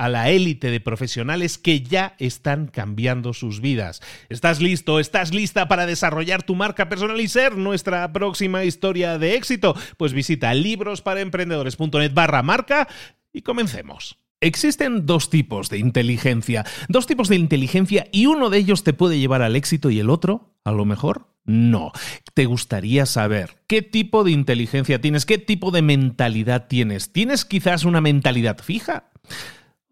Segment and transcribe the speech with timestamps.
[0.00, 4.00] a la élite de profesionales que ya están cambiando sus vidas.
[4.30, 4.98] ¿Estás listo?
[4.98, 9.76] ¿Estás lista para desarrollar tu marca personal y ser nuestra próxima historia de éxito?
[9.98, 12.88] Pues visita librosparaemprendedores.net barra marca
[13.30, 14.16] y comencemos.
[14.40, 19.18] Existen dos tipos de inteligencia, dos tipos de inteligencia y uno de ellos te puede
[19.18, 21.92] llevar al éxito y el otro, a lo mejor, no.
[22.32, 25.26] ¿Te gustaría saber qué tipo de inteligencia tienes?
[25.26, 27.12] ¿Qué tipo de mentalidad tienes?
[27.12, 29.10] ¿Tienes quizás una mentalidad fija?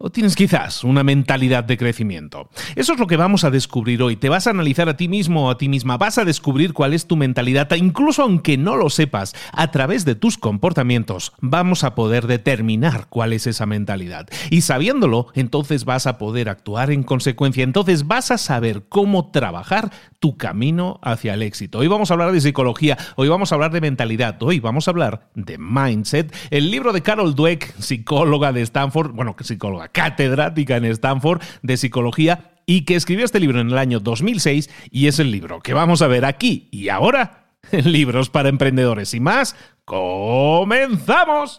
[0.01, 2.49] ¿O tienes quizás una mentalidad de crecimiento?
[2.77, 4.15] Eso es lo que vamos a descubrir hoy.
[4.15, 6.93] Te vas a analizar a ti mismo o a ti misma, vas a descubrir cuál
[6.93, 11.95] es tu mentalidad, incluso aunque no lo sepas, a través de tus comportamientos vamos a
[11.95, 14.29] poder determinar cuál es esa mentalidad.
[14.49, 19.91] Y sabiéndolo, entonces vas a poder actuar en consecuencia, entonces vas a saber cómo trabajar
[20.19, 21.79] tu camino hacia el éxito.
[21.79, 24.91] Hoy vamos a hablar de psicología, hoy vamos a hablar de mentalidad, hoy vamos a
[24.91, 26.33] hablar de mindset.
[26.51, 32.51] El libro de Carol Dweck, psicóloga de Stanford, bueno, psicóloga catedrática en Stanford de psicología
[32.65, 36.01] y que escribió este libro en el año 2006 y es el libro que vamos
[36.01, 37.39] a ver aquí y ahora
[37.71, 39.55] en Libros para Emprendedores y más.
[39.85, 41.55] ¡Comenzamos!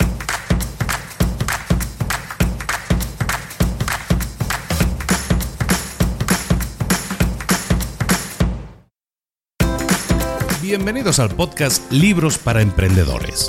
[10.62, 13.48] Bienvenidos al podcast Libros para Emprendedores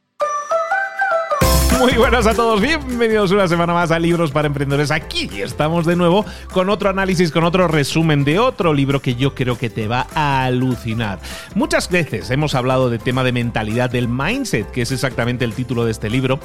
[1.79, 4.91] Muy buenas a todos, bienvenidos una semana más a Libros para Emprendedores.
[4.91, 9.33] Aquí estamos de nuevo con otro análisis, con otro resumen de otro libro que yo
[9.33, 11.19] creo que te va a alucinar.
[11.55, 15.85] Muchas veces hemos hablado de tema de mentalidad, del mindset, que es exactamente el título
[15.85, 16.39] de este libro.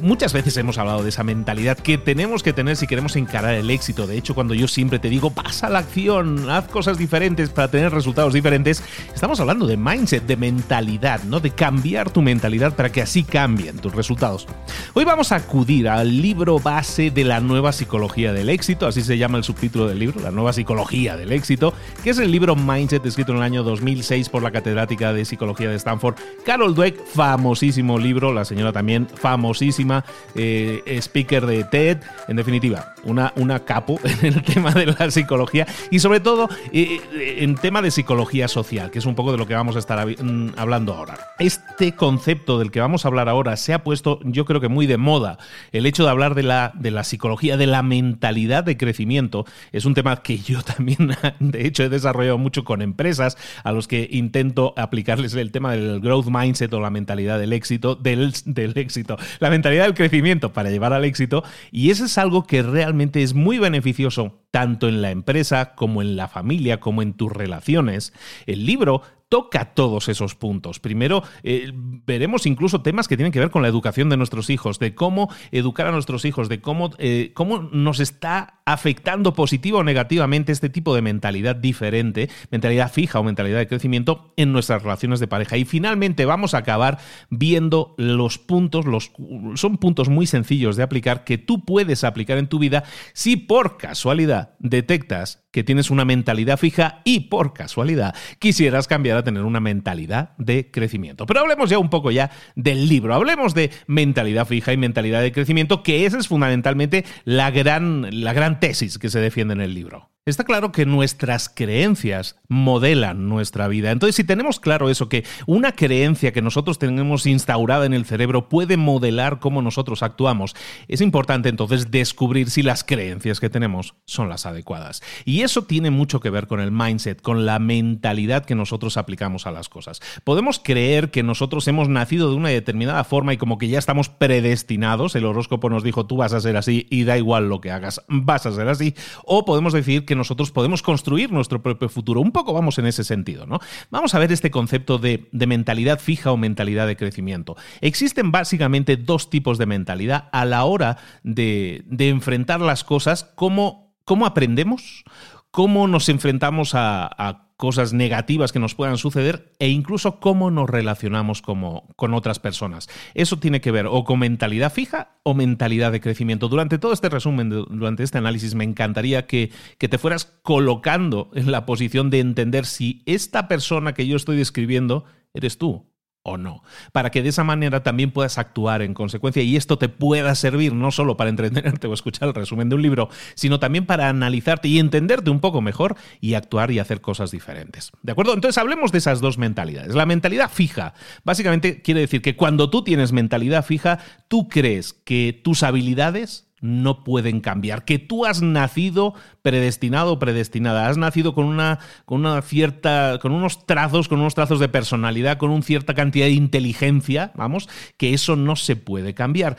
[0.00, 3.70] Muchas veces hemos hablado de esa mentalidad que tenemos que tener si queremos encarar el
[3.70, 4.06] éxito.
[4.06, 7.92] De hecho, cuando yo siempre te digo, pasa la acción, haz cosas diferentes para tener
[7.92, 8.82] resultados diferentes,
[9.14, 11.40] estamos hablando de mindset, de mentalidad, ¿no?
[11.40, 14.46] De cambiar tu mentalidad para que así cambien tus resultados.
[14.94, 19.18] Hoy vamos a acudir al libro base de la nueva psicología del éxito, así se
[19.18, 23.04] llama el subtítulo del libro, la nueva psicología del éxito, que es el libro Mindset
[23.06, 27.98] escrito en el año 2006 por la catedrática de psicología de Stanford, Carol Dweck, famosísimo
[27.98, 30.04] libro, la señora también famosísima,
[30.34, 31.98] eh, speaker de TED,
[32.28, 37.00] en definitiva, una, una capo en el tema de la psicología y sobre todo eh,
[37.38, 40.06] en tema de psicología social, que es un poco de lo que vamos a estar
[40.06, 41.18] mm, hablando ahora.
[41.38, 44.86] Este concepto del que vamos a hablar ahora se ha puesto, yo creo que muy
[44.86, 45.38] de moda.
[45.72, 49.84] El hecho de hablar de la, de la psicología, de la mentalidad de crecimiento, es
[49.84, 54.08] un tema que yo también, de hecho, he desarrollado mucho con empresas a los que
[54.10, 59.16] intento aplicarles el tema del growth mindset o la mentalidad del éxito, del, del éxito,
[59.40, 61.44] la mentalidad del crecimiento para llevar al éxito.
[61.70, 66.16] Y eso es algo que realmente es muy beneficioso tanto en la empresa como en
[66.16, 68.12] la familia, como en tus relaciones.
[68.46, 70.80] El libro toca todos esos puntos.
[70.80, 74.78] Primero, eh, veremos incluso temas que tienen que ver con la educación de nuestros hijos,
[74.78, 79.84] de cómo educar a nuestros hijos, de cómo, eh, cómo nos está afectando positivo o
[79.84, 85.20] negativamente este tipo de mentalidad diferente, mentalidad fija o mentalidad de crecimiento en nuestras relaciones
[85.20, 85.56] de pareja.
[85.56, 86.98] Y finalmente vamos a acabar
[87.30, 89.12] viendo los puntos, los,
[89.54, 93.76] son puntos muy sencillos de aplicar que tú puedes aplicar en tu vida si por
[93.76, 100.36] casualidad detectas que tienes una mentalidad fija y por casualidad quisieras cambiar tener una mentalidad
[100.38, 101.26] de crecimiento.
[101.26, 105.32] Pero hablemos ya un poco ya del libro, hablemos de mentalidad fija y mentalidad de
[105.32, 109.74] crecimiento, que esa es fundamentalmente la gran, la gran tesis que se defiende en el
[109.74, 110.10] libro.
[110.26, 113.90] Está claro que nuestras creencias modelan nuestra vida.
[113.90, 118.50] Entonces, si tenemos claro eso, que una creencia que nosotros tenemos instaurada en el cerebro
[118.50, 120.54] puede modelar cómo nosotros actuamos,
[120.86, 125.02] es importante entonces descubrir si las creencias que tenemos son las adecuadas.
[125.24, 129.46] Y eso tiene mucho que ver con el mindset, con la mentalidad que nosotros aplicamos
[129.46, 130.00] a las cosas.
[130.24, 134.10] Podemos creer que nosotros hemos nacido de una determinada forma y como que ya estamos
[134.10, 137.70] predestinados, el horóscopo nos dijo tú vas a ser así y da igual lo que
[137.70, 138.94] hagas, vas a ser así,
[139.24, 142.20] o podemos decir que nosotros podemos construir nuestro propio futuro.
[142.20, 143.58] Un poco vamos en ese sentido, ¿no?
[143.90, 147.56] Vamos a ver este concepto de, mentalidad fija o mentalidad de crecimiento.
[147.80, 154.26] Existen básicamente dos tipos de mentalidad a la hora de, enfrentar las cosas, cómo, cómo
[154.26, 155.04] aprendemos,
[155.50, 161.42] cómo nos enfrentamos a, cosas negativas que nos puedan suceder e incluso cómo nos relacionamos
[161.42, 162.88] como, con otras personas.
[163.14, 166.48] Eso tiene que ver o con mentalidad fija o mentalidad de crecimiento.
[166.48, 171.50] Durante todo este resumen, durante este análisis, me encantaría que, que te fueras colocando en
[171.50, 175.87] la posición de entender si esta persona que yo estoy describiendo eres tú
[176.28, 179.88] o no, para que de esa manera también puedas actuar en consecuencia y esto te
[179.88, 183.86] pueda servir no solo para entretenerte o escuchar el resumen de un libro, sino también
[183.86, 187.92] para analizarte y entenderte un poco mejor y actuar y hacer cosas diferentes.
[188.02, 188.34] ¿De acuerdo?
[188.34, 189.94] Entonces hablemos de esas dos mentalidades.
[189.94, 190.94] La mentalidad fija,
[191.24, 193.98] básicamente quiere decir que cuando tú tienes mentalidad fija,
[194.28, 200.88] tú crees que tus habilidades no pueden cambiar, que tú has nacido predestinado o predestinada,
[200.88, 205.38] has nacido con una, con una cierta, con unos trazos, con unos trazos de personalidad,
[205.38, 209.56] con una cierta cantidad de inteligencia, vamos, que eso no se puede cambiar.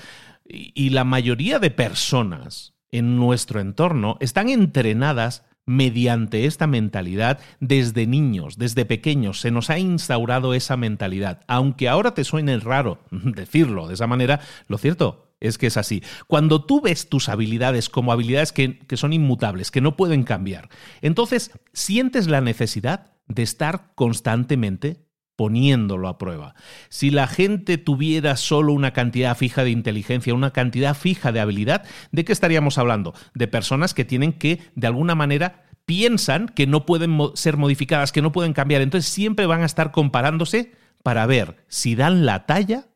[0.51, 8.57] y la mayoría de personas en nuestro entorno están entrenadas mediante esta mentalidad desde niños,
[8.57, 9.39] desde pequeños.
[9.39, 11.41] Se nos ha instaurado esa mentalidad.
[11.47, 16.03] Aunque ahora te suene raro decirlo de esa manera, lo cierto es que es así.
[16.27, 20.69] Cuando tú ves tus habilidades como habilidades que, son inmutables, que no pueden cambiar,
[21.01, 25.05] entonces sientes la necesidad de estar constantemente
[25.35, 26.53] poniéndolo a prueba.
[26.89, 31.85] Si la gente tuviera solo una cantidad fija de inteligencia, una cantidad fija de habilidad,
[32.11, 33.13] ¿de qué estaríamos hablando?
[33.33, 38.21] De personas que tienen que, de alguna manera, piensan que no pueden ser modificadas, que
[38.21, 38.81] no pueden cambiar.
[38.81, 42.89] Entonces siempre van a estar comparándose para ver si dan la talla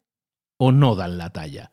[0.58, 1.72] o no dan la talla.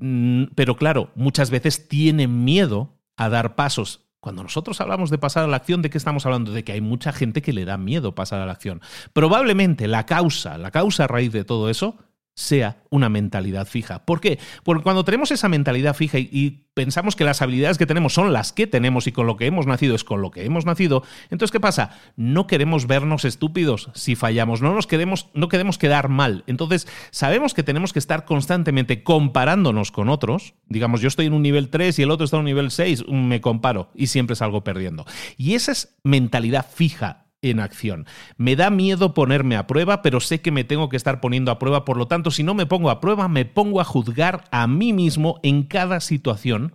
[0.00, 4.02] Mm, pero claro, muchas veces tienen miedo a dar pasos.
[4.20, 6.50] Cuando nosotros hablamos de pasar a la acción, ¿de qué estamos hablando?
[6.50, 8.80] De que hay mucha gente que le da miedo pasar a la acción.
[9.12, 11.96] Probablemente la causa, la causa a raíz de todo eso,
[12.36, 14.04] sea una mentalidad fija.
[14.04, 14.38] ¿Por qué?
[14.62, 18.52] Porque cuando tenemos esa mentalidad fija y, pensamos que las habilidades que tenemos son las
[18.52, 21.50] que tenemos y con lo que hemos nacido es con lo que hemos nacido, entonces
[21.50, 21.98] ¿qué pasa?
[22.16, 26.44] No queremos vernos estúpidos si fallamos, no nos queremos, no queremos quedar mal.
[26.46, 30.52] Entonces sabemos que tenemos que estar constantemente comparándonos con otros.
[30.68, 33.08] Digamos, yo estoy en un nivel 3 y el otro está en un nivel 6,
[33.08, 35.06] me comparo y siempre salgo perdiendo.
[35.38, 38.06] Y esa es mentalidad fija en acción.
[38.36, 41.58] Me da miedo ponerme a prueba, pero sé que me tengo que estar poniendo a
[41.58, 44.66] prueba, por lo tanto, si no me pongo a prueba, me pongo a juzgar a
[44.66, 46.74] mí mismo en cada situación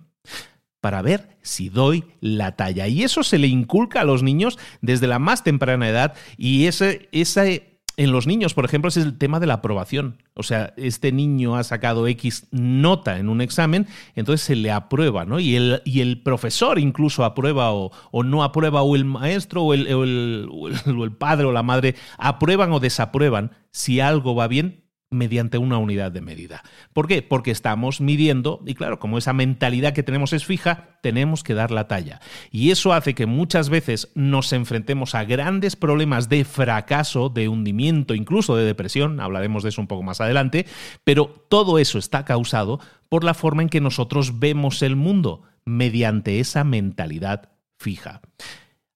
[0.82, 2.88] para ver si doy la talla.
[2.88, 7.08] Y eso se le inculca a los niños desde la más temprana edad y ese,
[7.12, 10.18] ese en los niños, por ejemplo, es el tema de la aprobación.
[10.34, 15.26] O sea, este niño ha sacado X nota en un examen, entonces se le aprueba,
[15.26, 15.40] ¿no?
[15.40, 17.92] Y el, y el profesor incluso aprueba o,
[18.24, 22.80] no aprueba, o el maestro o el, o el padre o la madre aprueban o
[22.80, 24.81] desaprueban si algo va bien
[25.12, 26.64] mediante una unidad de medida.
[26.94, 27.22] ¿Por qué?
[27.22, 31.70] Porque estamos midiendo y claro, como esa mentalidad que tenemos es fija, tenemos que dar
[31.70, 32.22] la talla.
[32.50, 38.16] Y eso hace que muchas veces nos enfrentemos a grandes problemas de fracaso, de hundimiento,
[38.16, 40.66] incluso de depresión, hablaremos de eso un poco más adelante,
[41.04, 46.40] pero todo eso está causado por la forma en que nosotros vemos el mundo mediante
[46.40, 48.22] esa mentalidad fija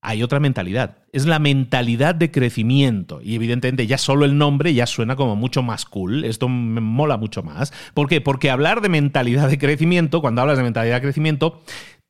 [0.05, 0.97] hay otra mentalidad.
[1.11, 3.21] Es la mentalidad de crecimiento.
[3.23, 6.23] Y evidentemente ya solo el nombre ya suena como mucho más cool.
[6.25, 7.73] Esto me mola mucho más.
[7.93, 8.21] ¿Por qué?
[8.21, 11.63] Porque hablar de mentalidad de crecimiento, cuando hablas de mentalidad de crecimiento,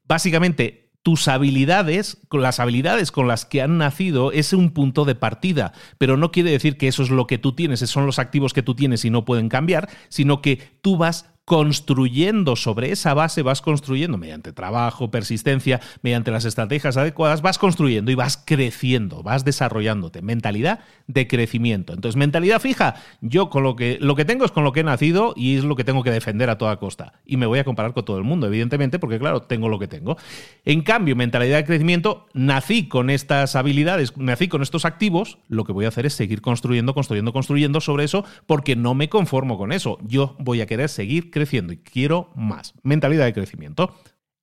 [0.07, 5.71] básicamente tus habilidades, las habilidades con las que han nacido, es un punto de partida.
[5.97, 8.53] Pero no quiere decir que eso es lo que tú tienes, esos son los activos
[8.53, 13.43] que tú tienes y no pueden cambiar, sino que tú vas construyendo sobre esa base,
[13.43, 19.45] vas construyendo mediante trabajo, persistencia, mediante las estrategias adecuadas, vas construyendo y vas creciendo, vas
[19.45, 20.23] desarrollándote.
[20.23, 21.93] Mentalidad de crecimiento.
[21.93, 24.83] Entonces, mentalidad fija, yo con lo que, lo que tengo es con lo que he
[24.83, 27.13] nacido y es lo que tengo que defender a toda costa.
[27.25, 29.87] Y me voy a comparar con todo el mundo, evidentemente, porque claro, tengo lo que
[29.87, 30.17] tengo.
[30.65, 35.73] En cambio, mentalidad de crecimiento, nací con estas habilidades, nací con estos activos, lo que
[35.73, 39.71] voy a hacer es seguir construyendo, construyendo, construyendo sobre eso, porque no me conformo con
[39.71, 39.99] eso.
[40.01, 42.73] Yo voy a querer seguir creciendo y quiero más.
[42.81, 43.93] Mentalidad de crecimiento.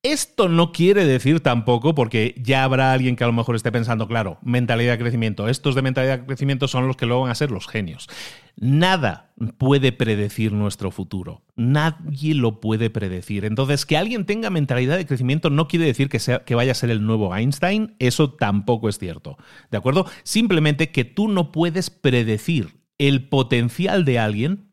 [0.04, 4.08] Esto no quiere decir tampoco, porque ya habrá alguien que a lo mejor esté pensando,
[4.08, 5.48] claro, mentalidad de crecimiento.
[5.48, 8.08] Estos de mentalidad de crecimiento son los que luego van a ser los genios.
[8.56, 11.44] Nada puede predecir nuestro futuro.
[11.54, 13.44] Nadie lo puede predecir.
[13.44, 16.74] Entonces, que alguien tenga mentalidad de crecimiento no quiere decir que, sea, que vaya a
[16.74, 17.94] ser el nuevo Einstein.
[18.00, 19.38] Eso tampoco es cierto.
[19.70, 20.06] ¿De acuerdo?
[20.24, 24.71] Simplemente que tú no puedes predecir el potencial de alguien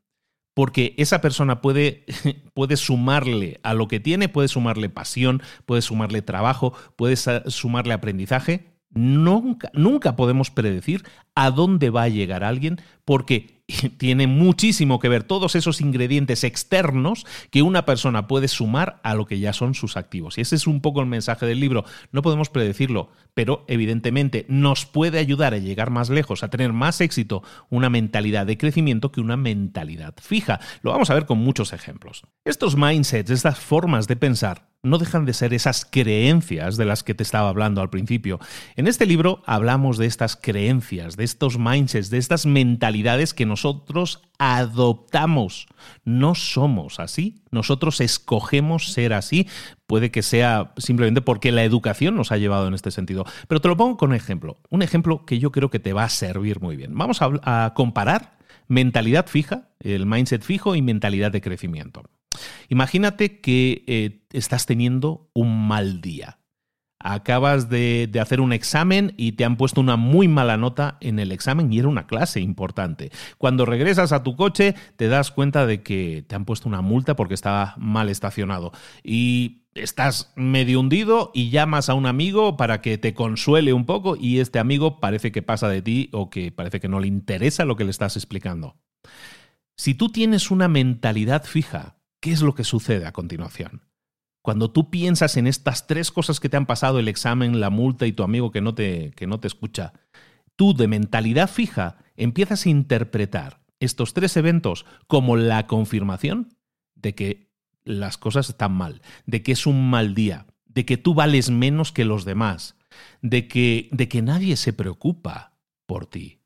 [0.59, 2.03] porque esa persona puede,
[2.53, 8.67] puede, sumarle a lo que tiene, puede sumarle pasión, puede sumarle trabajo, puede sumarle aprendizaje.
[8.89, 13.58] Nunca, nunca podemos predecir a dónde va a llegar alguien porque
[13.97, 19.25] tiene muchísimo que ver todos esos ingredientes externos que una persona puede sumar a lo
[19.25, 20.37] que ya son sus activos.
[20.37, 21.85] Y ese es un poco el mensaje del libro.
[22.11, 27.01] No podemos predecirlo, pero evidentemente nos puede ayudar a llegar más lejos, a tener más
[27.01, 30.59] éxito una mentalidad de crecimiento que una mentalidad fija.
[30.81, 32.23] Lo vamos a ver con muchos ejemplos.
[32.45, 37.13] Estos mindsets, estas formas de pensar, no dejan de ser esas creencias de las que
[37.13, 38.39] te estaba hablando al principio.
[38.77, 44.21] En este libro hablamos de estas creencias, de estos mindsets, de estas mentalidades que nosotros
[44.37, 45.67] adoptamos.
[46.05, 49.47] No somos así, nosotros escogemos ser así.
[49.85, 53.25] Puede que sea simplemente porque la educación nos ha llevado en este sentido.
[53.47, 56.05] Pero te lo pongo con un ejemplo, un ejemplo que yo creo que te va
[56.05, 56.95] a servir muy bien.
[56.95, 62.03] Vamos a, comparar mentalidad fija, el mindset fijo y mentalidad de crecimiento.
[62.69, 66.39] Imagínate que eh, estás teniendo un mal día
[66.99, 71.31] acabas de, hacer un examen y te han puesto una muy mala nota en el
[71.31, 73.11] examen y era una clase importante.
[73.37, 77.15] Cuando regresas a tu coche te das cuenta de que te han puesto una multa
[77.15, 82.97] porque estaba mal estacionado y estás medio hundido y llamas a un amigo para que
[82.97, 86.81] te consuele un poco y este amigo parece que pasa de ti o que parece
[86.81, 88.75] que no le interesa lo que le estás explicando.
[89.77, 93.81] Si tú tienes una mentalidad fija, ¿qué es lo que sucede a continuación?
[94.41, 98.07] Cuando tú piensas en estas tres cosas que te han pasado, el examen, la multa
[98.07, 99.93] y tu amigo que no te, que no te escucha,
[100.55, 106.55] tú de mentalidad fija empiezas a interpretar estos tres eventos como la confirmación
[106.95, 107.49] de que
[107.83, 111.91] las cosas están mal, de que es un mal día, de que tú vales menos
[111.91, 112.77] que los demás,
[113.21, 116.38] de que, de que nadie se preocupa por ti.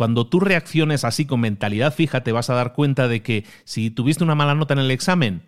[0.00, 3.90] Cuando tú reacciones así con mentalidad fija, te vas a dar cuenta de que si
[3.90, 5.42] tuviste una mala nota en el examen,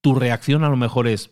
[0.00, 1.30] tu reacción a lo mejor es,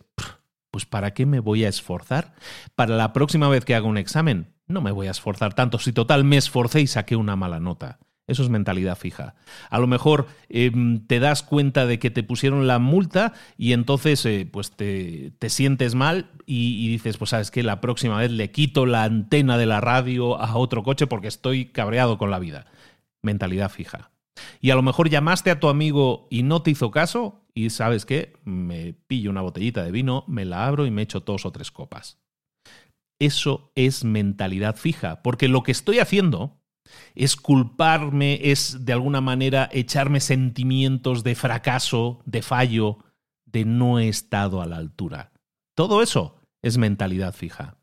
[0.71, 2.33] pues ¿para qué me voy a esforzar?
[2.77, 5.81] Para la próxima vez que haga un examen, no me voy a esforzar tanto.
[5.81, 7.99] Si total me esforcé y saqué una mala nota.
[8.31, 9.35] Eso es mentalidad fija.
[9.71, 14.25] A lo mejor em, te das cuenta de que te pusieron la multa y entonces
[14.25, 18.53] eh, pues te, sientes mal y, y, dices, pues sabes que la próxima vez le
[18.53, 22.67] quito la antena de la radio a otro coche porque estoy cabreado con la vida.
[23.21, 24.13] Mentalidad fija.
[24.61, 28.07] Y a lo mejor llamaste a tu amigo y no te hizo caso y sabes
[28.07, 31.51] qué, me pillo una botellita de vino, me la abro y me echo dos o
[31.51, 32.21] tres copas.
[33.19, 36.60] Eso es mentalidad fija, porque lo que estoy haciendo
[37.15, 42.99] es culparme, es de alguna manera echarme sentimientos de fracaso, de fallo,
[43.47, 45.33] de no he estado a la altura.
[45.75, 47.77] Todo eso es mentalidad fija.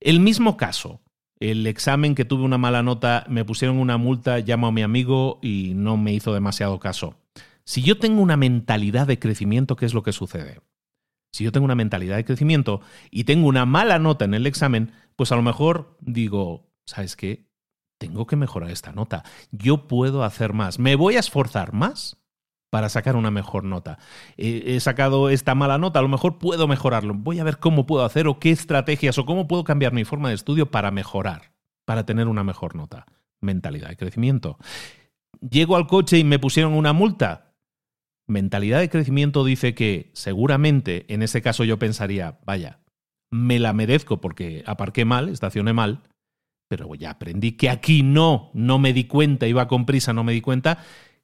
[0.00, 1.00] El mismo caso,
[1.40, 5.38] el examen que tuve una mala nota, me pusieron una multa, llamo a mi amigo
[5.42, 7.16] y no me hizo demasiado caso.
[7.64, 10.60] Si yo tengo una mentalidad de crecimiento, ¿qué es lo que sucede?
[11.32, 12.80] Si yo tengo una mentalidad de crecimiento
[13.10, 17.48] y tengo una mala nota en el examen, pues a lo mejor digo, ¿sabes qué?
[18.04, 19.24] Tengo que mejorar esta nota.
[19.50, 20.78] Yo puedo hacer más.
[20.78, 22.18] ¿Me voy a esforzar más?
[22.68, 24.00] para sacar una mejor nota.
[24.36, 27.14] He, sacado esta mala nota, a lo mejor puedo mejorarlo.
[27.14, 30.28] Voy a ver cómo puedo hacer o qué estrategias o cómo puedo cambiar mi forma
[30.28, 31.52] de estudio para mejorar,
[31.84, 33.06] para tener una mejor nota.
[33.40, 34.58] Mentalidad de crecimiento.
[35.40, 37.54] Llego al coche y me pusieron una multa.
[38.26, 42.80] Mentalidad de crecimiento dice que seguramente en ese caso yo pensaría, vaya,
[43.30, 46.02] me la merezco porque aparqué mal, estacioné mal,
[46.76, 50.32] pero ya aprendí que aquí no, no me di cuenta, iba con prisa, no me
[50.32, 50.78] di cuenta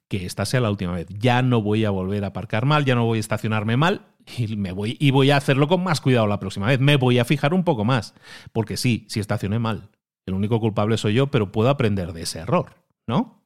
[0.09, 1.07] que esta sea la última vez.
[1.09, 4.57] Ya no voy a volver a aparcar mal, ya no voy a estacionarme mal y,
[4.57, 6.81] me voy, y voy a hacerlo con más cuidado la próxima vez.
[6.81, 8.15] Me voy a fijar un poco más.
[8.53, 9.89] Porque sí, sí estacioné mal.
[10.27, 12.75] El único culpable soy yo, pero puedo aprender de ese error,
[13.07, 13.43] ¿no?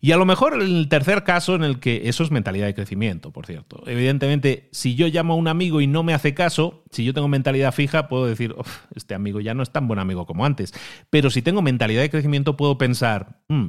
[0.00, 3.32] Y a lo mejor el tercer caso en el que eso es mentalidad de crecimiento,
[3.32, 3.82] por cierto.
[3.86, 7.28] Evidentemente, si yo llamo a un amigo y no me hace caso, si yo tengo
[7.28, 8.54] mentalidad fija, puedo decir,
[8.94, 10.72] este amigo ya no es tan buen amigo como antes.
[11.10, 13.68] Pero si tengo mentalidad de crecimiento, puedo pensar, mm,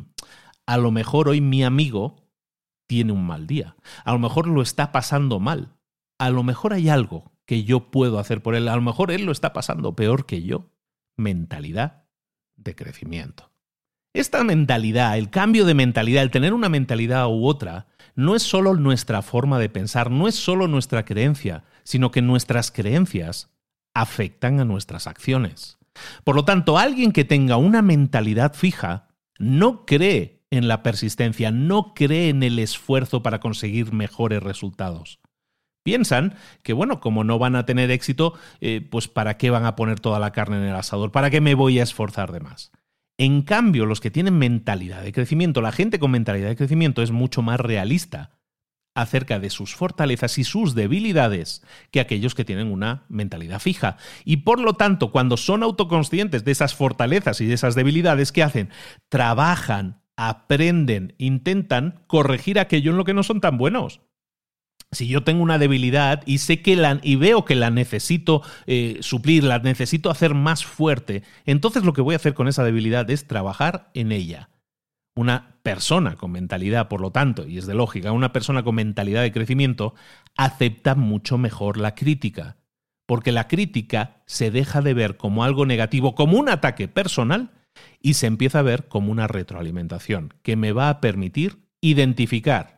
[0.66, 2.26] a lo mejor hoy mi amigo
[2.88, 3.76] tiene un mal día.
[4.04, 5.76] A lo mejor lo está pasando mal.
[6.18, 8.68] A lo mejor hay algo que yo puedo hacer por él.
[8.68, 10.72] A lo mejor él lo está pasando peor que yo.
[11.18, 12.08] Mentalidad
[12.56, 13.52] de crecimiento.
[14.16, 18.74] Esta mentalidad, el cambio de mentalidad, el tener una mentalidad u otra, no es solo
[18.76, 23.52] nuestra forma de pensar, no es solo nuestra creencia, sino que nuestras creencias
[23.94, 25.80] afectan a nuestras acciones.
[26.24, 31.94] Por lo tanto, alguien que tenga una mentalidad fija no cree en la persistencia, no
[31.94, 35.20] cree en el esfuerzo para conseguir mejores resultados.
[35.84, 39.76] Piensan que, bueno, como no van a tener éxito, eh, pues ¿para qué van a
[39.76, 41.12] poner toda la carne en el asador?
[41.12, 42.72] ¿Para qué me voy a esforzar de más?
[43.18, 47.12] En cambio, los que tienen mentalidad de crecimiento, la gente con mentalidad de crecimiento es
[47.12, 48.32] mucho más realista
[48.94, 53.98] acerca de sus fortalezas y sus debilidades que aquellos que tienen una mentalidad fija.
[54.24, 58.44] Y por lo tanto, cuando son autoconscientes de esas fortalezas y de esas debilidades, ¿qué
[58.44, 58.70] hacen?
[59.10, 64.02] Trabajan aprenden, intentan corregir aquello en lo que no son tan buenos.
[64.96, 68.98] Si yo tengo una debilidad y sé que la y veo que la necesito eh,
[69.02, 73.10] suplir, la necesito hacer más fuerte, entonces lo que voy a hacer con esa debilidad
[73.10, 74.50] es trabajar en ella.
[75.16, 79.22] Una persona con mentalidad, por lo tanto, y es de lógica, una persona con mentalidad
[79.22, 79.96] de crecimiento
[80.36, 82.58] acepta mucho mejor la crítica,
[83.06, 87.52] porque la crítica se deja de ver como algo negativo, como un ataque personal,
[88.02, 92.75] y se empieza a ver como una retroalimentación que me va a permitir identificar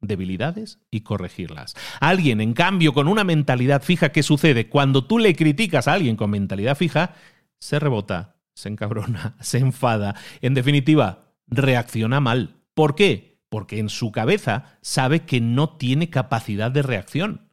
[0.00, 1.74] debilidades y corregirlas.
[2.00, 4.68] Alguien, en cambio, con una mentalidad fija, ¿qué sucede?
[4.68, 7.14] Cuando tú le criticas a alguien con mentalidad fija,
[7.58, 12.56] se rebota, se encabrona, se enfada, en definitiva, reacciona mal.
[12.74, 13.40] ¿Por qué?
[13.48, 17.50] Porque en su cabeza sabe que no tiene capacidad de reacción.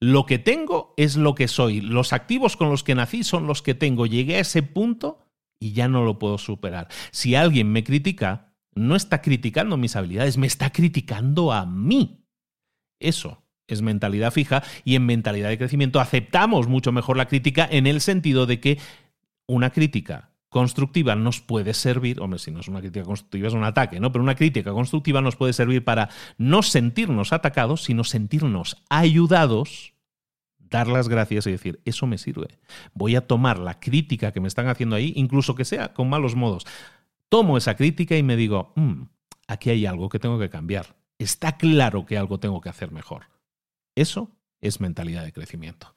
[0.00, 1.80] Lo que tengo es lo que soy.
[1.80, 4.06] Los activos con los que nací son los que tengo.
[4.06, 5.20] Llegué a ese punto
[5.60, 6.88] y ya no lo puedo superar.
[7.12, 12.24] Si alguien me critica, no está criticando mis habilidades, me está criticando a mí.
[13.00, 17.86] Eso es mentalidad fija y en mentalidad de crecimiento aceptamos mucho mejor la crítica en
[17.86, 18.78] el sentido de que
[19.46, 23.64] una crítica constructiva nos puede servir, hombre, si no es una crítica constructiva es un
[23.64, 24.12] ataque, ¿no?
[24.12, 29.92] Pero una crítica constructiva nos puede servir para no sentirnos atacados, sino sentirnos ayudados
[30.72, 32.58] dar las gracias y decir, eso me sirve.
[32.94, 36.34] Voy a tomar la crítica que me están haciendo ahí, incluso que sea con malos
[36.34, 36.66] modos.
[37.32, 39.04] Tomo esa crítica y me digo, mm,
[39.48, 40.96] aquí hay algo que tengo que cambiar.
[41.18, 43.22] Está claro que algo tengo que hacer mejor.
[43.94, 45.96] Eso es mentalidad de crecimiento.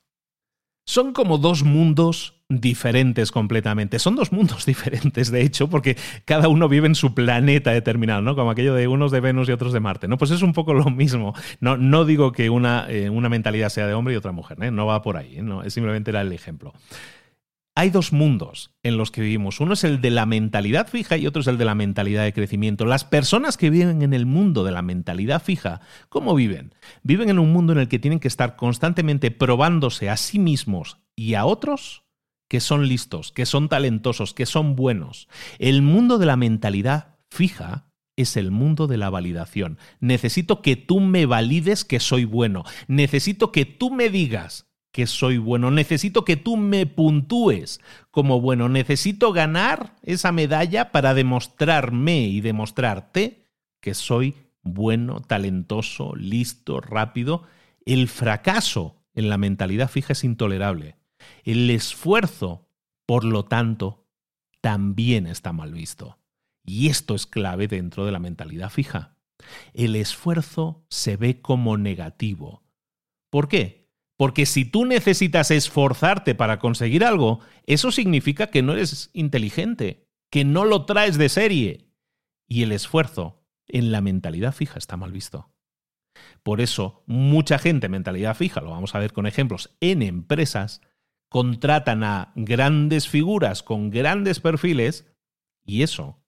[0.85, 3.99] Son como dos mundos diferentes completamente.
[3.99, 8.37] Son dos mundos diferentes, de hecho, porque cada uno vive en su planeta determinado, ¿no?
[8.37, 10.17] Como aquello de unos de Venus y otros de Marte, ¿no?
[10.17, 11.33] Pues es un poco lo mismo.
[11.59, 14.71] No, no digo que una, eh, una mentalidad sea de hombre y otra mujer, ¿eh?
[14.71, 15.41] No va por ahí, ¿eh?
[15.41, 16.71] no, simplemente era el ejemplo.
[17.77, 19.59] Hay dos mundos en los que vivimos.
[19.59, 22.31] Uno es el de la mentalidad fija y otro es el de la mentalidad de
[22.31, 22.85] crecimiento.
[22.85, 26.73] Las personas que viven en el mundo de la mentalidad fija, ¿cómo viven?
[27.03, 30.99] Viven en un mundo en el que tienen que estar constantemente probándose a sí mismos
[31.17, 32.05] y a otros
[32.47, 35.27] que son listos, que son talentosos, que son buenos.
[35.59, 39.77] El mundo de la mentalidad fija es el mundo de la validación.
[39.99, 42.63] Necesito que tú me valides que soy bueno.
[42.87, 44.64] Necesito que tú me digas
[44.95, 45.71] que soy bueno.
[45.71, 47.81] Necesito que tú me puntúes
[48.11, 48.69] como bueno.
[48.69, 53.43] Necesito ganar esa medalla para demostrarme y demostrarte
[53.81, 57.43] que soy bueno, talentoso, listo, rápido.
[57.85, 60.95] El fracaso en la mentalidad fija es intolerable.
[61.43, 62.69] El esfuerzo,
[63.05, 64.07] por lo tanto,
[64.61, 66.19] también está mal visto.
[66.63, 69.17] Y esto es clave dentro de la mentalidad fija.
[69.73, 72.63] El esfuerzo se ve como negativo.
[73.29, 73.84] ¿Por qué?
[74.17, 80.45] Porque si tú necesitas esforzarte para conseguir algo, eso significa que no eres inteligente, que
[80.45, 81.89] no lo traes de serie.
[82.47, 85.51] Y el esfuerzo en la mentalidad fija está mal visto.
[86.43, 90.81] Por eso, mucha gente, mentalidad fija, lo vamos a ver con ejemplos, en empresas,
[91.27, 95.05] contratan a grandes figuras con grandes perfiles
[95.65, 96.21] y eso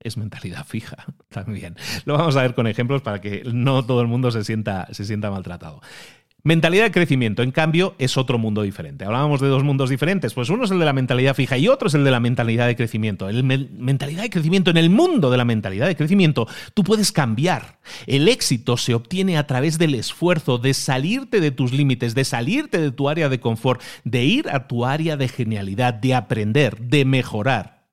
[0.00, 1.76] es mentalidad fija también.
[2.04, 5.04] Lo vamos a ver con ejemplos para que no todo el mundo se sienta, se
[5.04, 5.80] sienta maltratado.
[6.42, 9.04] Mentalidad de crecimiento, en cambio, es otro mundo diferente.
[9.04, 11.88] Hablábamos de dos mundos diferentes, pues uno es el de la mentalidad fija y otro
[11.88, 13.28] es el de la mentalidad de crecimiento.
[13.28, 17.78] El mentalidad de crecimiento, en el mundo de la mentalidad de crecimiento, tú puedes cambiar.
[18.06, 22.80] El éxito se obtiene a través del esfuerzo de salirte de tus límites, de salirte
[22.80, 27.04] de tu área de confort, de ir a tu área de genialidad, de aprender, de
[27.04, 27.88] mejorar.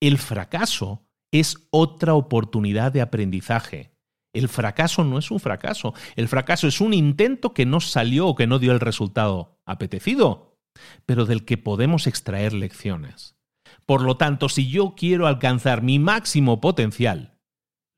[0.00, 3.95] El fracaso es otra oportunidad de aprendizaje.
[4.36, 5.94] El fracaso no es un fracaso.
[6.14, 10.58] El fracaso es un intento que no salió o que no dio el resultado apetecido,
[11.06, 13.36] pero del que podemos extraer lecciones.
[13.86, 17.38] Por lo tanto, si yo quiero alcanzar mi máximo potencial,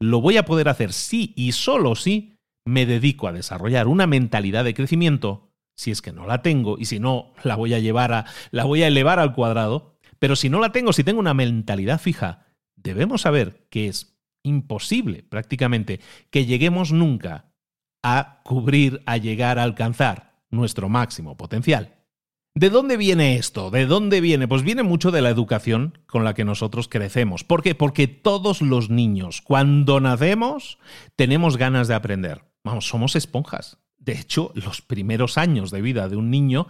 [0.01, 4.63] lo voy a poder hacer sí y solo si me dedico a desarrollar una mentalidad
[4.63, 8.13] de crecimiento, si es que no la tengo y si no la voy a llevar
[8.13, 11.35] a la voy a elevar al cuadrado, pero si no la tengo, si tengo una
[11.35, 12.47] mentalidad fija,
[12.77, 17.53] debemos saber que es imposible prácticamente que lleguemos nunca
[18.03, 21.95] a cubrir, a llegar a alcanzar nuestro máximo potencial.
[22.55, 23.71] ¿De dónde viene esto?
[23.71, 24.49] ¿De dónde viene?
[24.49, 27.45] Pues viene mucho de la educación con la que nosotros crecemos.
[27.45, 27.75] ¿Por qué?
[27.75, 30.79] Porque todos los niños, cuando nacemos,
[31.15, 32.45] tenemos ganas de aprender.
[32.65, 33.79] Vamos, somos esponjas.
[33.99, 36.67] De hecho, los primeros años de vida de un niño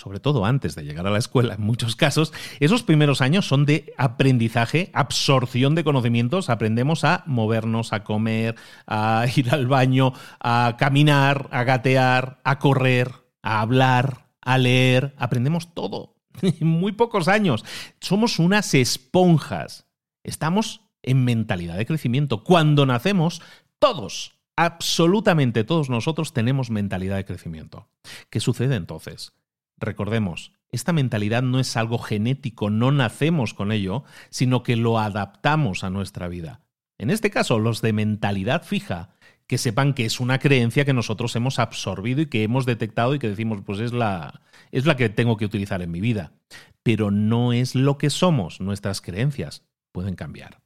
[0.00, 3.66] sobre todo antes de llegar a la escuela en muchos casos, esos primeros años son
[3.66, 10.76] de aprendizaje, absorción de conocimientos, aprendemos a movernos, a comer, a ir al baño, a
[10.78, 16.16] caminar, a gatear, a correr, a hablar, a leer, aprendemos todo.
[16.42, 17.64] En muy pocos años.
[18.00, 19.86] Somos unas esponjas.
[20.24, 22.44] Estamos en mentalidad de crecimiento.
[22.44, 23.42] Cuando nacemos,
[23.78, 27.88] todos, absolutamente todos nosotros tenemos mentalidad de crecimiento.
[28.30, 29.32] ¿Qué sucede entonces?
[29.80, 35.84] Recordemos, esta mentalidad no es algo genético, no nacemos con ello, sino que lo adaptamos
[35.84, 36.60] a nuestra vida.
[36.98, 39.10] En este caso, los de mentalidad fija,
[39.46, 43.18] que sepan que es una creencia que nosotros hemos absorbido y que hemos detectado y
[43.18, 46.34] que decimos, pues es la, es la que tengo que utilizar en mi vida.
[46.82, 50.60] Pero no es lo que somos, nuestras creencias pueden cambiar.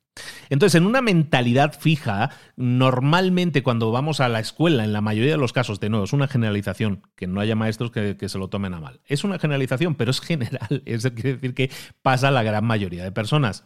[0.49, 5.39] Entonces, en una mentalidad fija, normalmente cuando vamos a la escuela, en la mayoría de
[5.39, 8.75] los casos, de nuevo, es una generalización, que no haya maestros que, se lo tomen
[8.75, 9.01] a mal.
[9.07, 11.71] Es una generalización, pero es general, es quiere decir que
[12.03, 13.65] pasa a la gran mayoría de personas.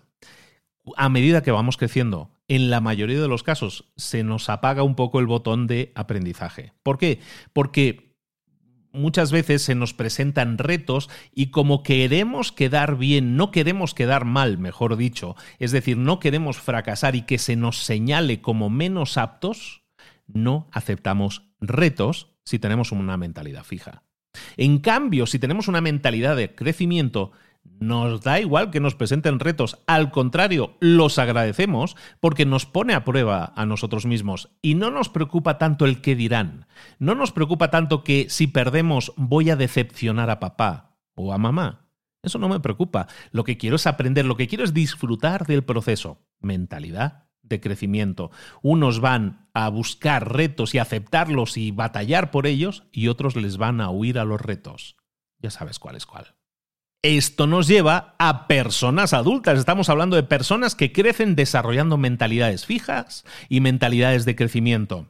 [0.97, 4.95] A medida que vamos creciendo, en la mayoría de los casos se nos apaga un
[4.95, 6.73] poco el botón de aprendizaje.
[6.83, 7.21] ¿Por qué?
[7.53, 8.08] Porque
[8.93, 14.59] muchas veces se nos presentan retos y como queremos quedar bien, no queremos quedar mal,
[14.59, 19.83] mejor dicho, es decir, no queremos fracasar y que se nos señale como menos aptos,
[20.27, 24.05] no aceptamos retos si tenemos una mentalidad fija.
[24.57, 27.33] En cambio, si tenemos una mentalidad de crecimiento,
[27.81, 33.05] nos da igual que nos presenten retos, al contrario, los agradecemos porque nos pone a
[33.05, 36.67] prueba a nosotros mismos y no nos preocupa tanto el qué dirán,
[36.99, 41.89] no nos preocupa tanto que si perdemos voy a decepcionar a papá o a mamá.
[42.23, 43.07] Eso no me preocupa.
[43.31, 46.27] Lo que quiero es aprender, lo que quiero es disfrutar del proceso.
[46.41, 48.31] Mentalidad de crecimiento.
[48.63, 53.81] Unos van a buscar retos y aceptarlos y batallar por ellos y otros les van
[53.81, 54.97] a huir a los retos.
[55.39, 56.38] Ya sabes cuál es cuál.
[57.03, 59.57] Esto nos lleva a personas adultas.
[59.57, 65.07] Estamos hablando de personas que crecen desarrollando mentalidades fijas y mentalidades de crecimiento.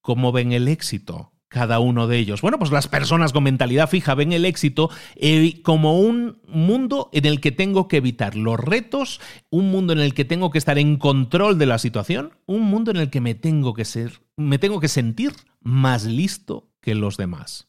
[0.00, 1.32] ¿Cómo ven el éxito?
[1.48, 2.40] Cada uno de ellos.
[2.40, 7.24] Bueno, pues las personas con mentalidad fija ven el éxito eh, como un mundo en
[7.24, 10.78] el que tengo que evitar los retos, un mundo en el que tengo que estar
[10.78, 14.58] en control de la situación, un mundo en el que me tengo que ser, me
[14.58, 17.67] tengo que sentir más listo que los demás.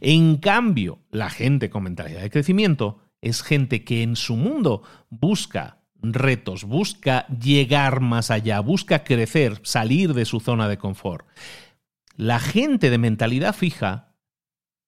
[0.00, 5.78] En cambio, la gente con mentalidad de crecimiento es gente que en su mundo busca
[6.00, 11.26] retos, busca llegar más allá, busca crecer, salir de su zona de confort.
[12.16, 14.14] La gente de mentalidad fija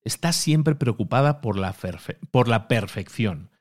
[0.03, 1.75] está siempre preocupada por la,
[2.31, 3.51] por la perfección.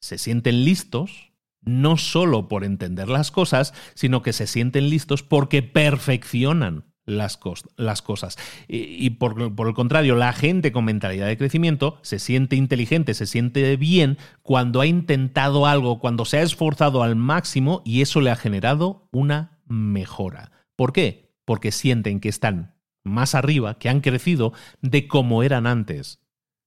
[0.00, 5.62] Se sienten listos no solo por entender las cosas, sino que se sienten listos porque
[5.62, 8.38] perfeccionan las, cosas.
[8.68, 13.26] Y, por, por, el contrario, la gente con mentalidad de crecimiento se siente inteligente, se
[13.26, 18.30] siente bien cuando ha intentado algo, cuando se ha esforzado al máximo y eso le
[18.30, 20.52] ha generado una mejora.
[20.76, 21.34] ¿Por qué?
[21.44, 26.20] Porque sienten que están más arriba, que han crecido de como eran antes.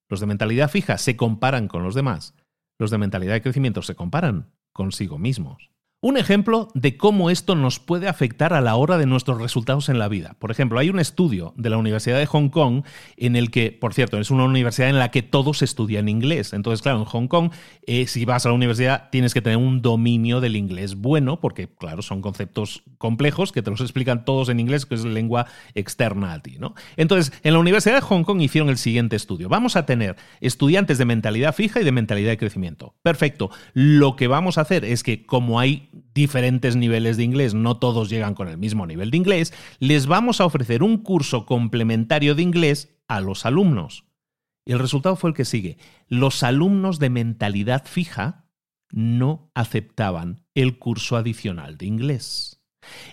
[0.10, 2.36] Los de mentalidad fija se comparan con los demás.
[2.78, 5.72] Los de mentalidad de crecimiento se comparan consigo mismos.
[6.06, 9.98] Un ejemplo de cómo esto nos puede afectar a la hora de nuestros resultados en
[9.98, 10.36] la vida.
[10.38, 12.84] Por ejemplo, hay un estudio de la Universidad de Hong Kong
[13.18, 16.54] en el que, por cierto, es una universidad en la que todos estudian inglés.
[16.54, 17.50] Entonces, claro, en Hong Kong,
[17.88, 21.70] eh, si vas a la universidad, tienes que tener un dominio del inglés bueno, porque,
[21.70, 26.34] claro, son conceptos complejos que te los explican todos en inglés, que es lengua externa
[26.34, 26.76] a ti, ¿no?
[26.98, 29.50] Entonces, en la Universidad de Hong Kong hicieron el siguiente estudio.
[29.50, 32.94] Vamos a tener estudiantes de mentalidad fija y de mentalidad de crecimiento.
[33.02, 33.50] Perfecto.
[33.74, 38.10] Lo que vamos a hacer es que, como hay diferentes niveles de inglés, no todos
[38.10, 42.44] llegan con el mismo nivel de inglés, les vamos a ofrecer un curso complementario de
[42.44, 44.06] inglés a los alumnos.
[44.66, 45.78] Y el resultado fue el que sigue.
[46.08, 48.46] Los alumnos de mentalidad fija
[48.92, 52.62] no aceptaban el curso adicional de inglés.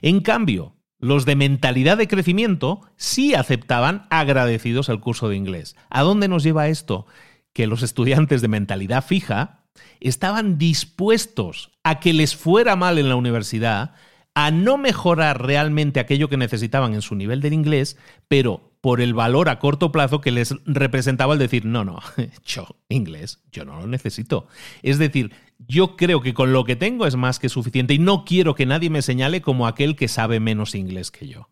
[0.01, 5.77] En cambio, los de mentalidad de crecimiento sí aceptaban agradecidos el curso de inglés.
[5.90, 7.07] ¿A dónde nos lleva esto?
[7.53, 9.62] Que los estudiantes de mentalidad fija
[10.00, 13.94] estaban dispuestos a que les fuera mal en la universidad,
[14.35, 19.14] a no mejorar realmente aquello que necesitaban en su nivel del inglés, pero por el
[19.14, 22.00] valor a corto plazo que les representaba el decir, no, no,
[22.44, 24.48] yo inglés, yo no lo necesito.
[24.82, 28.24] Es decir, yo creo que con lo que tengo es más que suficiente y no
[28.24, 31.50] quiero que nadie me señale como aquel que sabe menos inglés que yo.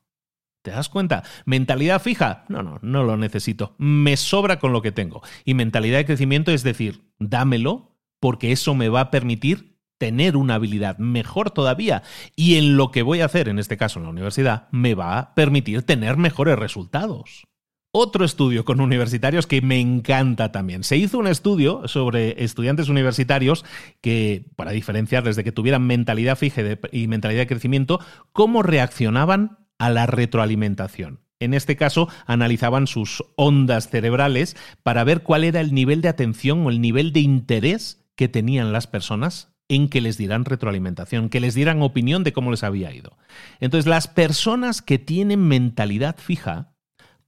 [0.62, 1.22] ¿Te das cuenta?
[1.46, 2.44] ¿Mentalidad fija?
[2.48, 3.74] No, no, no lo necesito.
[3.78, 5.22] Me sobra con lo que tengo.
[5.44, 7.89] Y mentalidad de crecimiento es decir, dámelo
[8.20, 12.02] porque eso me va a permitir tener una habilidad mejor todavía
[12.34, 15.18] y en lo que voy a hacer, en este caso en la universidad, me va
[15.18, 17.44] a permitir tener mejores resultados.
[17.92, 20.84] Otro estudio con universitarios que me encanta también.
[20.84, 23.64] Se hizo un estudio sobre estudiantes universitarios
[24.00, 27.98] que, para diferenciarles de que tuvieran mentalidad fija y mentalidad de crecimiento,
[28.32, 31.20] cómo reaccionaban a la retroalimentación.
[31.40, 36.64] En este caso, analizaban sus ondas cerebrales para ver cuál era el nivel de atención
[36.64, 41.40] o el nivel de interés que tenían las personas en que les dieran retroalimentación, que
[41.40, 43.16] les dieran opinión de cómo les había ido.
[43.60, 46.74] Entonces, las personas que tienen mentalidad fija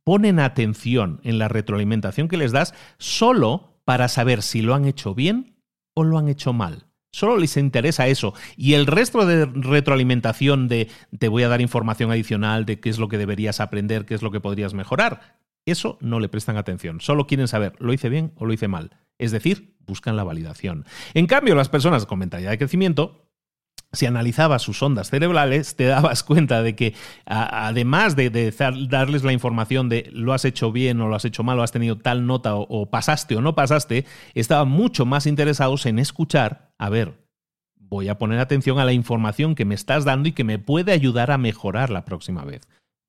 [0.05, 5.15] ponen atención en la retroalimentación que les das solo para saber si lo han hecho
[5.15, 5.57] bien
[5.95, 6.89] o lo han hecho mal.
[7.11, 8.35] Solo les interesa eso.
[8.55, 12.99] Y el resto de retroalimentación de te voy a dar información adicional de qué es
[12.99, 17.01] lo que deberías aprender, qué es lo que podrías mejorar, eso no le prestan atención.
[17.01, 18.91] Solo quieren saber, ¿lo hice bien o lo hice mal?
[19.17, 20.85] Es decir, buscan la validación.
[21.15, 23.23] En cambio, las personas con mentalidad de crecimiento
[23.93, 26.95] si analizabas sus ondas cerebrales, te dabas cuenta de que
[27.27, 28.31] además de,
[28.89, 31.73] darles la información de lo has hecho bien o lo has hecho mal o has
[31.73, 36.89] tenido tal nota o, pasaste o no pasaste, estaban mucho más interesados en escuchar, a
[36.89, 37.27] ver,
[37.77, 40.93] voy a poner atención a la información que me estás dando y que me puede
[40.93, 42.63] ayudar a mejorar la próxima vez.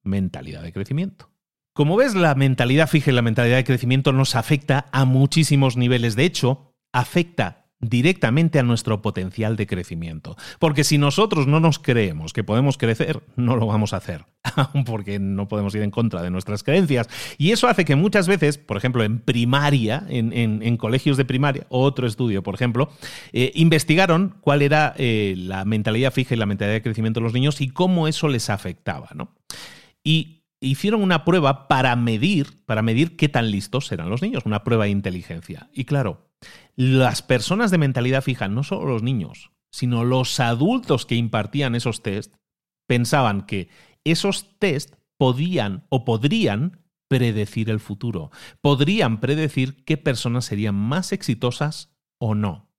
[0.03, 1.32] Mentalidad de crecimiento.
[1.73, 6.15] Como ves, la mentalidad fija y la mentalidad de crecimiento nos afecta a muchísimos niveles.
[6.15, 10.37] De hecho, afecta directamente a nuestro potencial de crecimiento.
[10.59, 14.25] Porque si nosotros no nos creemos que podemos crecer, no lo vamos a hacer,
[14.85, 17.09] porque no podemos ir en contra de nuestras creencias.
[17.39, 22.07] Y eso hace que muchas veces, por ejemplo, en primaria, en, colegios de primaria, otro
[22.07, 22.91] estudio, por ejemplo,
[23.31, 27.33] eh, investigaron cuál era eh, la mentalidad fija y la mentalidad de crecimiento de los
[27.33, 29.09] niños y cómo eso les afectaba.
[29.15, 29.33] ¿no?
[30.03, 34.63] Y hicieron una prueba para medir, para medir qué tan listos eran los niños, una
[34.63, 35.69] prueba de inteligencia.
[35.73, 36.29] Y claro,
[36.75, 42.01] las personas de mentalidad fija, no solo los niños, sino los adultos que impartían esos
[42.01, 42.35] test,
[42.87, 43.69] pensaban que
[44.03, 51.93] esos test podían o podrían predecir el futuro, podrían predecir qué personas serían más exitosas
[52.19, 52.72] o no.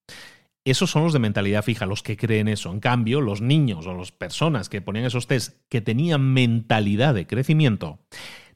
[0.64, 2.70] Esos son los de mentalidad fija, los que creen eso.
[2.72, 7.26] En cambio, los niños o las personas que ponían esos test que tenían mentalidad de
[7.26, 8.00] crecimiento,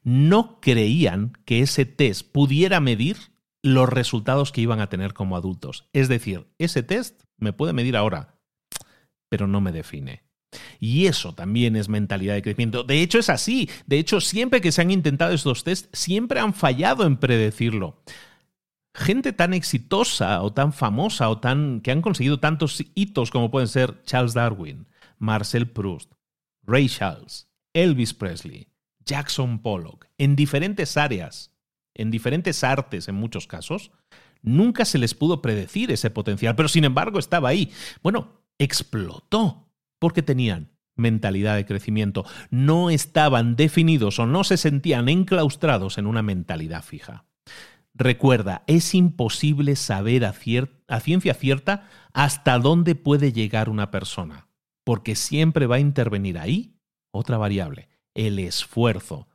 [0.02, 3.16] no creían que ese test pudiera medir
[3.62, 5.88] los resultados que iban a tener como adultos.
[5.92, 8.38] Es decir, ese test me puede medir ahora,
[9.28, 10.22] pero no me define.
[10.80, 12.84] Y eso también es mentalidad de crecimiento.
[12.84, 13.68] De hecho, es así.
[13.86, 18.02] De hecho, siempre que se han intentado estos tests, siempre han fallado en predecirlo
[18.98, 23.68] gente tan exitosa o tan famosa o tan que han conseguido tantos hitos como pueden
[23.68, 24.86] ser Charles Darwin,
[25.18, 26.12] Marcel Proust,
[26.62, 28.68] Ray Charles, Elvis Presley,
[29.04, 31.54] Jackson Pollock, en diferentes áreas,
[31.94, 33.92] en diferentes artes en muchos casos,
[34.42, 37.72] nunca se les pudo predecir ese potencial, pero sin embargo estaba ahí.
[38.02, 42.24] Bueno, explotó porque tenían mentalidad de crecimiento.
[42.50, 47.27] No estaban definidos o no se sentían enclaustrados en una mentalidad fija.
[47.98, 50.32] Recuerda, es imposible saber a,
[51.00, 54.46] ciencia cierta hasta dónde puede llegar una persona,
[54.84, 56.78] porque siempre va a intervenir ahí
[57.10, 59.26] otra variable, el esfuerzo,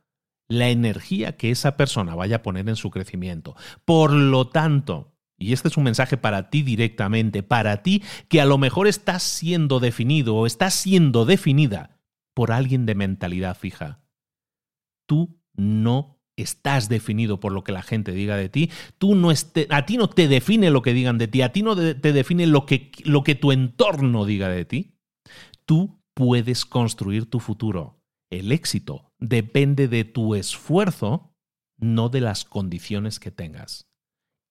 [0.48, 3.54] la energía que esa persona vaya a poner en su crecimiento.
[3.84, 8.46] Por lo tanto, y este es un mensaje para ti directamente, para ti que a
[8.46, 12.00] lo mejor estás siendo definido o estás siendo definida
[12.32, 14.00] por alguien de mentalidad fija.
[15.06, 19.86] Tú no estás definido por lo que la gente diga de ti, tú no a
[19.86, 22.66] ti no te define lo que digan de ti, a ti no te define lo
[22.66, 24.94] que, lo que tu entorno diga de ti.
[25.64, 28.00] Tú puedes construir tu futuro.
[28.30, 31.32] El éxito depende de tu esfuerzo,
[31.78, 33.86] no de las condiciones que tengas.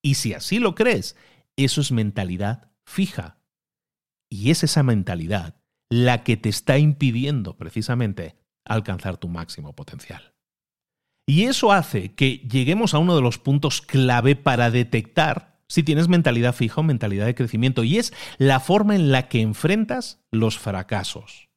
[0.02, 1.16] Y si así lo crees,
[1.58, 3.40] eso es mentalidad fija.
[4.30, 10.33] Y es esa mentalidad la que te está impidiendo precisamente alcanzar tu máximo potencial.
[11.26, 16.08] Y eso hace que lleguemos a uno de los puntos clave para detectar si tienes
[16.08, 20.60] mentalidad fija o mentalidad de crecimiento, y es la forma en la que enfrentas los
[20.60, 21.50] fracasos.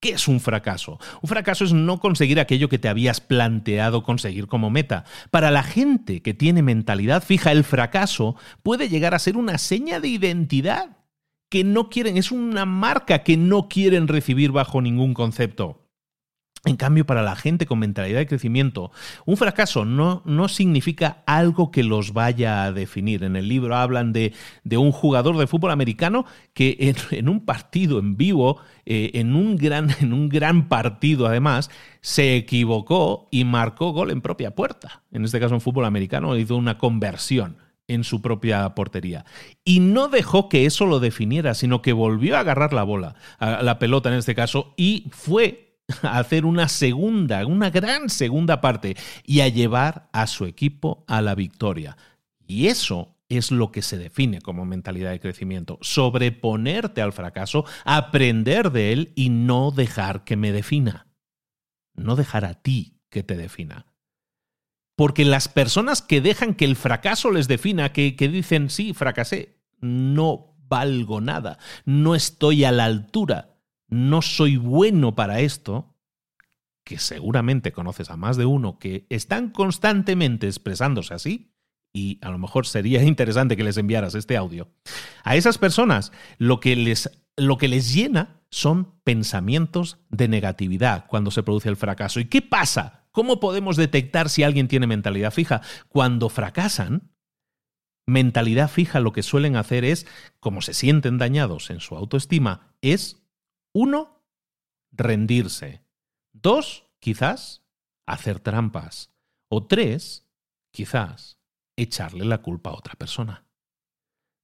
[0.00, 0.98] ¿Qué es un fracaso?
[1.20, 5.04] Un fracaso es no conseguir aquello que te habías planteado conseguir como meta.
[5.30, 10.00] Para la gente que tiene mentalidad fija, el fracaso puede llegar a ser una seña
[10.00, 10.98] de identidad
[11.50, 15.85] que no quieren, es una marca que no quieren recibir bajo ningún concepto.
[16.64, 18.90] En cambio, para la gente con mentalidad de crecimiento,
[19.24, 23.22] un fracaso no, no significa algo que los vaya a definir.
[23.22, 24.32] En el libro hablan de,
[24.64, 29.56] de un jugador de fútbol americano que en, un partido en vivo, eh, en, un
[29.56, 35.02] gran, en un gran partido además, se equivocó y marcó gol en propia puerta.
[35.12, 39.24] En este caso en fútbol americano hizo una conversión en su propia portería.
[39.64, 43.62] Y no dejó que eso lo definiera, sino que volvió a agarrar la bola, a
[43.62, 45.65] la pelota en este caso, y fue
[46.02, 51.22] a hacer una segunda, una gran segunda parte y a llevar a su equipo a
[51.22, 51.96] la victoria.
[52.46, 58.70] Y eso es lo que se define como mentalidad de crecimiento, sobreponerte al fracaso, aprender
[58.70, 61.08] de él y no dejar que me defina.
[61.94, 63.86] No dejar a ti que te defina.
[64.96, 69.58] Porque las personas que dejan que el fracaso les defina, que, que dicen, sí, fracasé,
[69.80, 73.55] no valgo nada, no estoy a la altura,
[73.88, 75.94] no soy bueno para esto,
[76.84, 81.52] que seguramente conoces a más de uno que están constantemente expresándose así,
[81.92, 84.68] y a lo mejor sería interesante que les enviaras este audio,
[85.24, 91.30] a esas personas lo que les, lo que les llena son pensamientos de negatividad cuando
[91.30, 92.20] se produce el fracaso.
[92.20, 93.06] ¿Y qué pasa?
[93.10, 95.62] ¿Cómo podemos detectar si alguien tiene mentalidad fija?
[95.88, 97.10] Cuando fracasan,
[98.06, 100.06] mentalidad fija lo que suelen hacer es,
[100.38, 103.25] como se sienten dañados en su autoestima, es
[103.76, 104.24] uno,
[104.90, 105.84] rendirse.
[106.32, 107.62] Dos, quizás,
[108.06, 109.12] hacer trampas.
[109.50, 110.26] O tres,
[110.72, 111.38] quizás,
[111.76, 113.46] echarle la culpa a otra persona.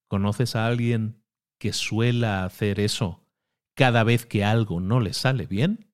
[0.07, 1.25] ¿Conoces a alguien
[1.59, 3.27] que suela hacer eso
[3.75, 5.91] cada vez que algo no le sale bien?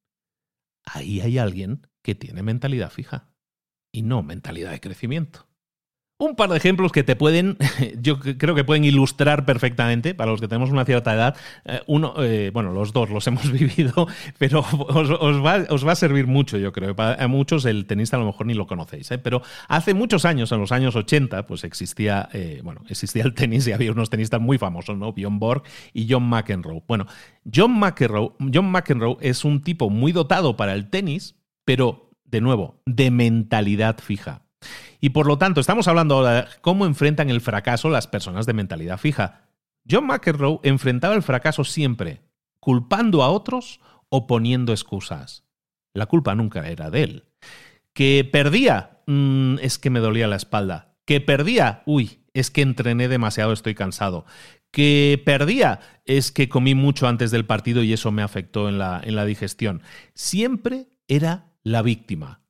[0.85, 3.33] Ahí hay alguien que tiene mentalidad fija
[3.92, 5.48] y no mentalidad de crecimiento.
[6.21, 7.57] Un par de ejemplos que te pueden,
[8.01, 11.37] yo creo que pueden ilustrar perfectamente para los que tenemos una cierta edad.
[11.65, 16.59] Eh, uno, eh, bueno, los dos los hemos vivido, pero os, va, a servir mucho,
[16.59, 16.97] yo creo.
[16.97, 19.19] Para muchos el tenista a lo mejor ni lo conocéis, ¿eh?
[19.19, 22.29] pero hace muchos años, en los años 80, pues existía,
[22.65, 25.13] bueno, existía el tenis y había unos tenistas muy famosos, ¿no?
[25.13, 26.83] Bjorn Borg y John McEnroe.
[26.89, 27.07] Bueno,
[27.55, 32.83] John McEnroe, John McEnroe es un tipo muy dotado para el tenis, pero, de nuevo,
[32.87, 34.48] de mentalidad fija
[35.01, 38.55] y por lo tanto, estamos hablando ahora de cómo enfrentan el fracaso las personas de
[38.55, 39.49] mentalidad fija.
[39.89, 42.23] John McEnroe enfrentaba el fracaso siempre,
[42.61, 45.45] culpando a otros o poniendo excusas.
[45.95, 47.25] La culpa nunca era de él.
[47.95, 50.97] Que perdía, mm, es que me dolía la espalda.
[51.07, 54.27] Que perdía, uy, es que entrené demasiado, estoy cansado.
[54.71, 59.01] Que perdía, es que comí mucho antes del partido y eso me afectó en la,
[59.03, 59.83] en la digestión.
[60.15, 62.43] Siempre era la víctima.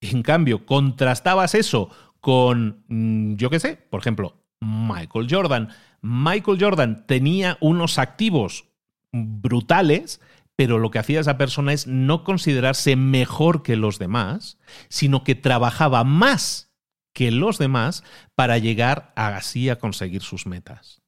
[0.00, 5.68] En cambio, contrastabas eso con, mm, yo qué sé, por ejemplo, Michael Jordan.
[6.02, 8.66] Michael Jordan tenía unos activos
[9.12, 10.20] brutales,
[10.56, 15.34] pero lo que hacía esa persona es no considerarse mejor que los demás, sino que
[15.34, 16.72] trabajaba más
[17.12, 18.04] que los demás
[18.34, 21.02] para llegar así a conseguir sus metas.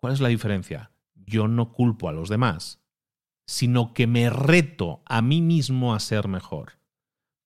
[0.00, 0.92] ¿Cuál es la diferencia?
[1.14, 2.80] Yo no culpo a los demás,
[3.46, 6.75] sino que me reto a mí mismo a ser mejor.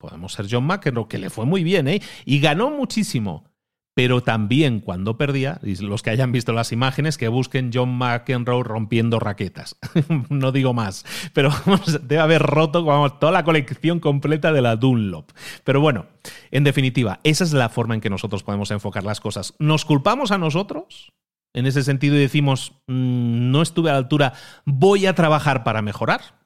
[0.01, 2.01] Podemos ser John McEnroe, que le fue muy bien, ¿eh?
[2.25, 3.45] Y ganó muchísimo.
[3.93, 8.63] pero también cuando perdía, y los que hayan visto las imágenes, que busquen John McEnroe
[8.63, 9.75] rompiendo raquetas.
[10.29, 11.51] no digo más, pero
[12.01, 12.83] debe haber roto
[13.19, 15.29] toda la colección completa de la Dunlop.
[15.65, 16.07] Pero bueno,
[16.49, 19.53] en definitiva, esa es la forma en que nosotros podemos enfocar las cosas.
[19.59, 21.11] ¿Nos culpamos a nosotros?
[21.53, 24.33] En ese sentido y decimos, mm, no estuve a la altura,
[24.65, 26.40] voy a trabajar para mejorar.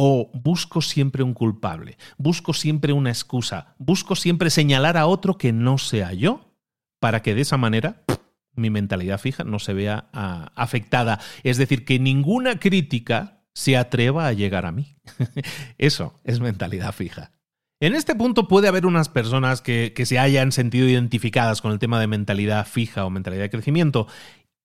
[0.00, 5.52] O busco siempre un culpable, busco siempre una excusa, busco siempre señalar a otro que
[5.52, 6.54] no sea yo
[7.00, 8.04] para que de esa manera
[8.54, 11.18] mi mentalidad fija no se vea ah, afectada.
[11.42, 14.96] Es decir, que ninguna crítica se atreva a llegar a mí.
[15.78, 17.32] Eso es mentalidad fija.
[17.80, 21.80] En este punto puede haber unas personas que, que, se hayan sentido identificadas con el
[21.80, 24.06] tema de mentalidad fija o mentalidad de crecimiento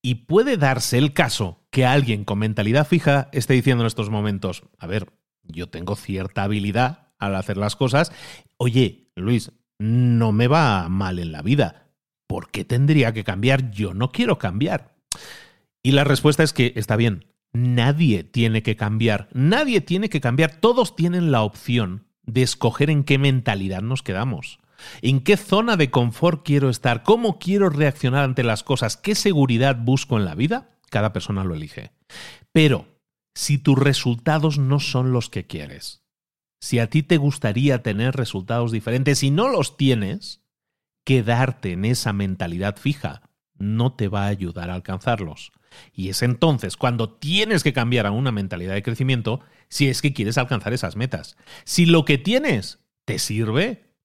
[0.04, 4.64] y puede darse el caso que alguien con mentalidad fija esté diciendo en estos momentos,
[4.78, 5.08] a ver,
[5.44, 8.12] yo tengo cierta habilidad al hacer las cosas,
[8.58, 11.88] oye, Luis, no me va mal en la vida,
[12.28, 13.72] ¿por qué tendría que cambiar?
[13.72, 14.96] Yo no quiero cambiar.
[15.82, 20.56] Y la respuesta es que está bien, nadie tiene que cambiar, nadie tiene que cambiar,
[20.56, 24.60] todos tienen la opción de escoger en qué mentalidad nos quedamos.
[25.02, 27.04] ¿En qué zona de confort quiero estar?
[27.04, 28.98] ¿Cómo quiero reaccionar ante las cosas?
[28.98, 30.72] ¿Qué seguridad busco en la vida?
[30.90, 31.92] Cada persona lo elige.
[32.52, 32.86] Pero
[33.34, 36.04] si tus resultados no son los que quieres,
[36.60, 40.42] si a ti te gustaría tener resultados diferentes y no los tienes,
[41.04, 43.22] quedarte en esa mentalidad fija
[43.58, 45.52] no te va a ayudar a alcanzarlos.
[45.92, 50.14] Y es entonces cuando tienes que cambiar a una mentalidad de crecimiento si es que
[50.14, 51.36] quieres alcanzar esas metas.
[51.64, 53.96] Si lo que tienes te sirve,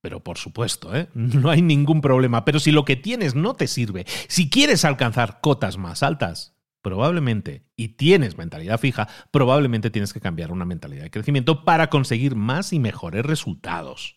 [0.00, 1.08] pero por supuesto, ¿eh?
[1.14, 2.44] no hay ningún problema.
[2.44, 7.64] Pero si lo que tienes no te sirve, si quieres alcanzar cotas más altas, probablemente,
[7.76, 12.72] y tienes mentalidad fija, probablemente tienes que cambiar una mentalidad de crecimiento para conseguir más
[12.72, 14.16] y mejores resultados.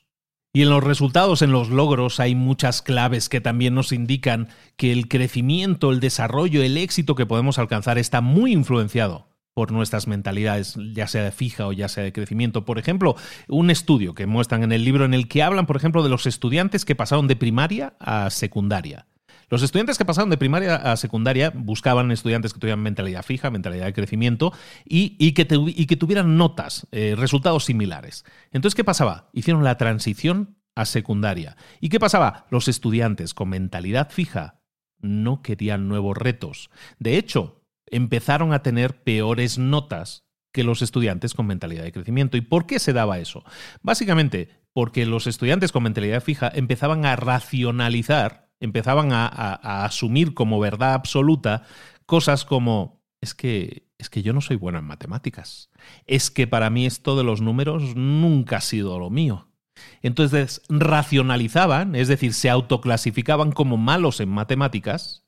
[0.55, 4.91] Y en los resultados, en los logros, hay muchas claves que también nos indican que
[4.91, 10.75] el crecimiento, el desarrollo, el éxito que podemos alcanzar está muy influenciado por nuestras mentalidades,
[10.93, 12.65] ya sea de fija o ya sea de crecimiento.
[12.65, 13.15] Por ejemplo,
[13.47, 16.27] un estudio que muestran en el libro en el que hablan, por ejemplo, de los
[16.27, 19.07] estudiantes que pasaron de primaria a secundaria.
[19.53, 23.85] Los estudiantes que pasaron de primaria a secundaria buscaban estudiantes que tuvieran mentalidad fija, mentalidad
[23.85, 24.51] de crecimiento
[24.83, 28.25] y, que, tuvieran notas, eh, resultados similares.
[28.51, 29.29] Entonces, ¿qué pasaba?
[29.31, 31.55] Hicieron la transición a secundaria.
[31.79, 32.47] ¿Y qué pasaba?
[32.49, 34.59] Los estudiantes con mentalidad fija
[34.97, 36.71] no querían nuevos retos.
[36.97, 42.37] De hecho, empezaron a tener peores notas que los estudiantes con mentalidad de crecimiento.
[42.37, 43.43] ¿Y por qué se daba eso?
[43.83, 50.93] Básicamente porque los estudiantes con mentalidad fija empezaban a racionalizar empezaban a, asumir como verdad
[50.93, 51.63] absoluta
[52.05, 55.69] cosas como, es que, es que yo no soy bueno en matemáticas,
[56.07, 59.49] es que para mí esto de los números nunca ha sido lo mío.
[60.01, 65.25] Entonces racionalizaban, es decir, se autoclasificaban como malos en matemáticas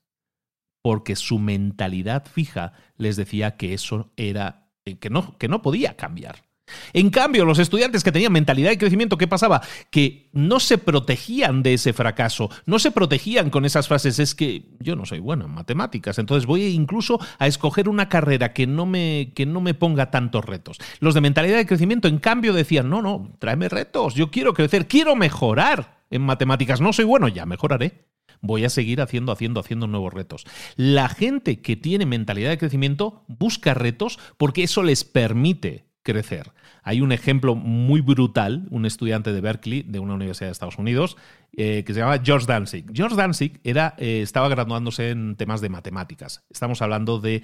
[0.82, 6.45] porque su mentalidad fija les decía que eso era que no, que no podía cambiar.
[6.92, 9.62] En cambio, los estudiantes que tenían mentalidad de crecimiento, ¿qué pasaba?
[9.90, 14.64] Que no se protegían de ese fracaso, no se protegían con esas frases, es que
[14.80, 18.86] yo no soy bueno en matemáticas, entonces voy incluso a escoger una carrera que no
[18.86, 20.78] me, que no me ponga tantos retos.
[21.00, 24.88] Los de mentalidad de crecimiento, en cambio, decían, no, no, tráeme retos, yo quiero crecer,
[24.88, 28.06] quiero mejorar en matemáticas, no soy bueno, ya mejoraré
[28.42, 30.44] voy a seguir haciendo, haciendo, haciendo nuevos retos.
[30.76, 36.52] La gente que tiene mentalidad de crecimiento busca retos porque eso les permite crecer.
[36.84, 41.16] Hay un ejemplo muy brutal, un estudiante de Berkeley, de una universidad de Estados Unidos,
[41.56, 42.84] eh, que se llama George Danzig.
[42.94, 46.44] George Danzig era, eh, estaba graduándose en temas de matemáticas.
[46.48, 47.42] Estamos hablando de,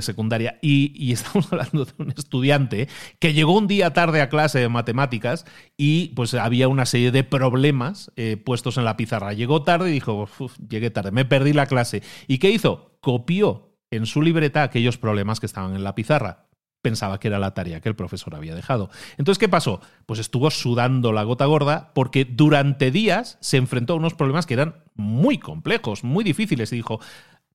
[0.00, 2.88] secundaria y, estamos hablando de un estudiante
[3.18, 5.44] que llegó un día tarde a clase de matemáticas
[5.76, 9.32] y pues había una serie de problemas eh, puestos en la pizarra.
[9.32, 10.28] Llegó tarde y dijo,
[10.68, 12.02] llegué tarde, me perdí la clase.
[12.28, 12.96] ¿Y qué hizo?
[13.00, 16.46] Copió en su libreta aquellos problemas que estaban en la pizarra
[16.84, 18.90] pensaba que era la tarea que el profesor había dejado.
[19.16, 19.80] Entonces, ¿qué pasó?
[20.06, 24.54] Pues estuvo sudando la gota gorda porque durante días se enfrentó a unos problemas que
[24.54, 27.00] eran muy complejos, muy difíciles y dijo,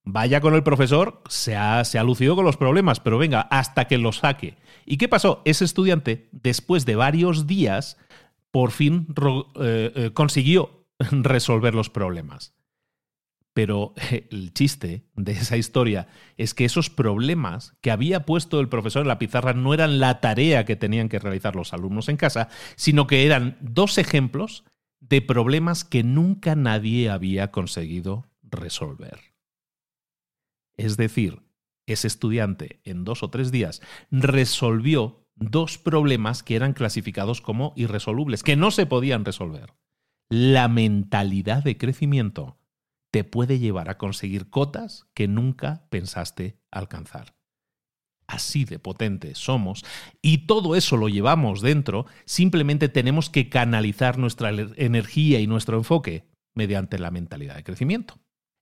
[0.03, 3.85] vaya con el profesor, se ha, se ha lucido con los problemas, pero venga, hasta
[3.85, 4.57] que los saque.
[4.85, 5.41] ¿Y qué pasó?
[5.45, 7.97] Ese estudiante, después de varios días,
[8.51, 9.07] por fin
[9.61, 12.53] eh, eh, consiguió resolver los problemas.
[13.59, 13.93] Pero
[14.31, 16.07] el chiste de esa historia
[16.37, 20.21] es que esos problemas que había puesto el profesor en la pizarra no eran la
[20.21, 22.47] tarea que tenían que realizar los alumnos en casa,
[22.77, 24.63] sino que eran dos ejemplos
[25.01, 29.19] de problemas que nunca nadie había conseguido resolver.
[30.77, 31.41] Es decir,
[31.85, 38.41] ese estudiante en dos o tres días resolvió dos problemas que eran clasificados como irresolubles,
[38.41, 39.73] que no se podían resolver.
[40.29, 42.58] la mentalidad de crecimiento
[43.11, 47.35] te puede llevar a conseguir cotas que nunca pensaste alcanzar.
[48.27, 49.83] Así de potentes somos
[50.21, 56.29] y todo eso lo llevamos dentro, simplemente tenemos que canalizar nuestra energía y nuestro enfoque
[56.53, 58.19] mediante la mentalidad de crecimiento.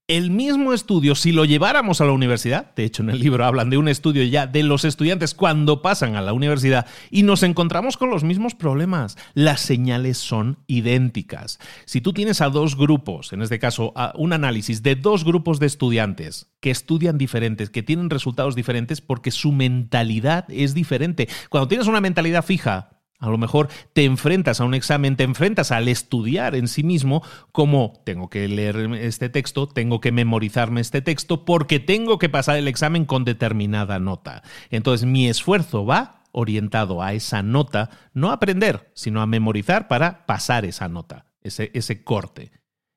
[0.10, 3.70] El mismo estudio, si lo lleváramos a la universidad, de hecho en el libro hablan
[3.70, 7.98] de un estudio ya de los estudiantes cuando pasan a la universidad y nos encontramos
[7.98, 11.60] con los mismos problemas, las señales son idénticas.
[11.84, 15.60] Si tú tienes a dos grupos, en este caso a un análisis de dos grupos
[15.60, 21.28] de estudiantes que estudian diferentes, que tienen resultados diferentes porque su mentalidad es diferente.
[21.50, 25.72] Cuando tienes una mentalidad fija, a lo mejor te enfrentas a un examen, te enfrentas
[25.72, 31.02] al estudiar en sí mismo como tengo que leer este texto, tengo que memorizarme este
[31.02, 34.44] texto porque tengo que pasar el examen con determinada nota.
[34.70, 40.26] Entonces mi esfuerzo va orientado a esa nota, no a aprender, sino a memorizar para
[40.28, 42.52] pasar esa nota, ese, ese corte.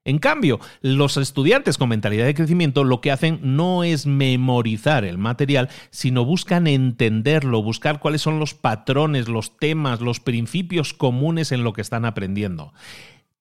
[0.04, 5.18] En cambio, los estudiantes con mentalidad de crecimiento lo que hacen no es memorizar el
[5.18, 11.64] material, sino buscan entenderlo, buscar cuáles son los patrones, los temas, los principios comunes en
[11.64, 12.72] lo que están aprendiendo.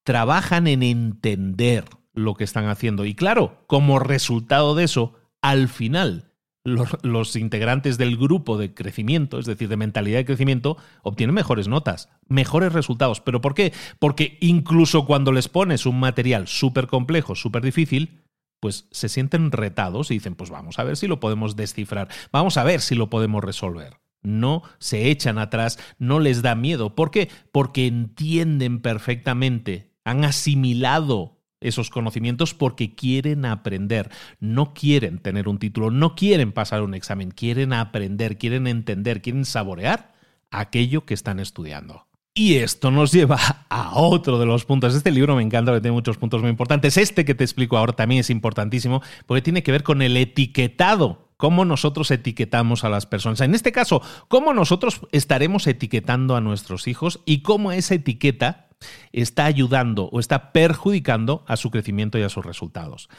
[0.04, 6.29] Trabajan en entender lo que están haciendo y claro, como resultado de eso, al final
[6.76, 12.10] los, integrantes del grupo de crecimiento, es decir, de mentalidad de crecimiento, obtienen mejores notas,
[12.28, 13.22] mejores resultados.
[13.22, 13.74] ¿Pero por qué?
[14.00, 18.22] Porque incluso cuando les pones un material súper complejo, súper difícil,
[18.60, 22.58] pues se sienten retados y dicen, pues vamos a ver si lo podemos descifrar, vamos
[22.58, 24.00] a ver si lo podemos resolver.
[24.22, 26.94] No se echan atrás, no les da miedo.
[26.94, 27.30] ¿Por qué?
[27.54, 35.92] Porque entienden perfectamente, han asimilado esos conocimientos porque quieren aprender, no quieren tener un título,
[35.92, 40.14] no quieren pasar un examen, quieren aprender, quieren entender, quieren saborear
[40.52, 42.06] aquello que están estudiando.
[42.34, 43.38] Y esto nos lleva
[43.70, 44.96] a otro de los puntos.
[44.96, 46.96] Este libro me encanta, tiene muchos puntos muy importantes.
[46.96, 51.30] Este que te explico ahora también es importantísimo porque tiene que ver con el etiquetado
[51.36, 53.42] cómo nosotros etiquetamos a las personas.
[53.42, 58.69] En este caso, cómo nosotros estaremos etiquetando a nuestros hijos y cómo esa etiqueta
[59.12, 63.10] está ayudando o está perjudicando a su crecimiento y a sus resultados.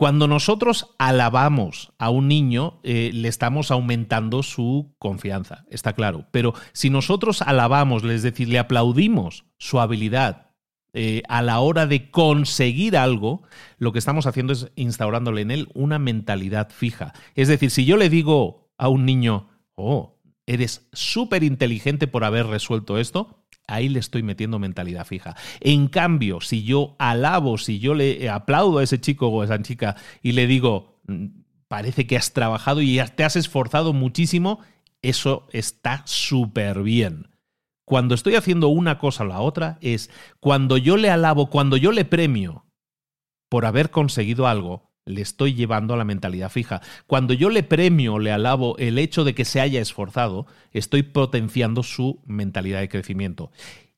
[0.00, 6.24] Cuando nosotros alabamos a un niño, eh, le estamos aumentando su confianza, está claro.
[6.30, 10.52] Pero si nosotros alabamos, es decir, le aplaudimos su habilidad
[10.94, 13.42] eh, a la hora de conseguir algo,
[13.76, 17.12] lo que estamos haciendo es instaurándole en él una mentalidad fija.
[17.34, 20.18] Es decir, si yo le digo a un niño, oh,
[20.50, 25.36] eres súper inteligente por haber resuelto esto, ahí le estoy metiendo mentalidad fija.
[25.60, 29.62] En cambio, si yo alabo, si yo le aplaudo a ese chico o a esa
[29.62, 31.26] chica y le digo, mm,
[31.68, 34.58] parece que has trabajado y te has esforzado muchísimo,
[35.02, 37.28] eso está súper bien.
[37.84, 41.92] Cuando estoy haciendo una cosa o la otra es cuando yo le alabo, cuando yo
[41.92, 42.66] le premio
[43.48, 46.80] por haber conseguido algo, le estoy llevando a la mentalidad fija.
[47.06, 51.82] Cuando yo le premio, le alabo el hecho de que se haya esforzado, estoy potenciando
[51.82, 53.50] su mentalidad de crecimiento.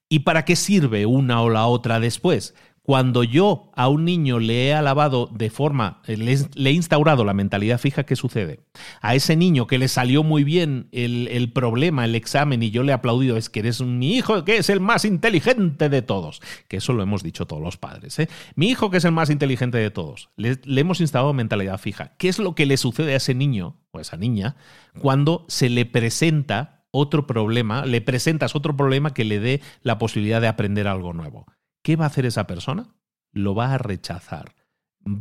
[0.08, 2.54] ¿Y para qué sirve una o la otra después?
[2.84, 7.32] Cuando yo a un niño le he alabado de forma, eh, le, he instaurado la
[7.32, 8.58] mentalidad fija, ¿qué sucede?
[9.00, 12.90] A ese niño que le salió muy bien el, problema, el examen, y yo le
[12.90, 16.40] he aplaudido, es que eres mi hijo que es el más inteligente de todos.
[16.66, 18.18] Que eso lo hemos dicho todos los padres.
[18.18, 18.28] ¿eh?
[18.56, 20.30] Mi hijo que es el más inteligente de todos.
[20.36, 22.16] Le, le hemos instaurado mentalidad fija.
[22.18, 24.56] ¿Qué es lo que le sucede a ese niño o a esa niña
[24.98, 30.40] cuando se le presenta otro problema, le presentas otro problema que le dé la posibilidad
[30.40, 31.46] de aprender algo nuevo?
[31.82, 32.94] ¿Qué va a hacer esa persona?
[33.32, 34.54] Lo va a rechazar,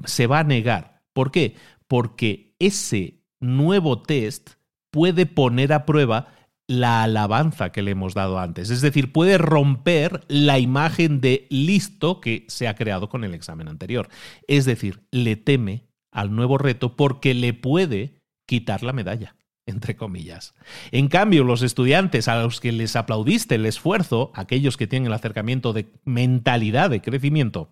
[0.06, 1.02] se va a negar.
[1.14, 1.56] ¿Por qué?
[1.88, 4.52] Porque ese nuevo test
[4.92, 6.28] puede poner a prueba
[6.68, 8.70] la alabanza que le hemos dado antes.
[8.70, 13.68] Es decir, puede romper la imagen de listo que se ha creado con el examen
[13.68, 14.10] anterior.
[14.48, 19.36] Es decir, le teme al nuevo reto porque le puede quitar la medalla
[19.66, 20.54] entre comillas.
[20.92, 25.14] En cambio, los estudiantes a los que les aplaudiste el esfuerzo, aquellos que tienen el
[25.14, 27.70] acercamiento de mentalidad de crecimiento,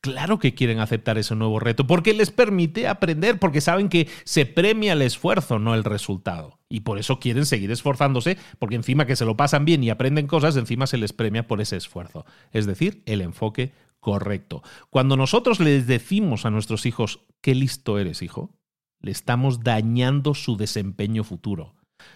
[0.00, 4.46] claro que quieren aceptar ese nuevo reto, porque les permite aprender, porque saben que se
[4.46, 6.58] premia el esfuerzo, no el resultado.
[6.68, 10.26] Y por eso quieren seguir esforzándose, porque encima que se lo pasan bien y aprenden
[10.26, 12.24] cosas, encima se les premia por ese esfuerzo.
[12.52, 14.62] Es decir, el enfoque correcto.
[14.90, 18.55] Cuando nosotros les decimos a nuestros hijos, qué listo eres, hijo,
[19.00, 21.74] le estamos dañando su desempeño futuro.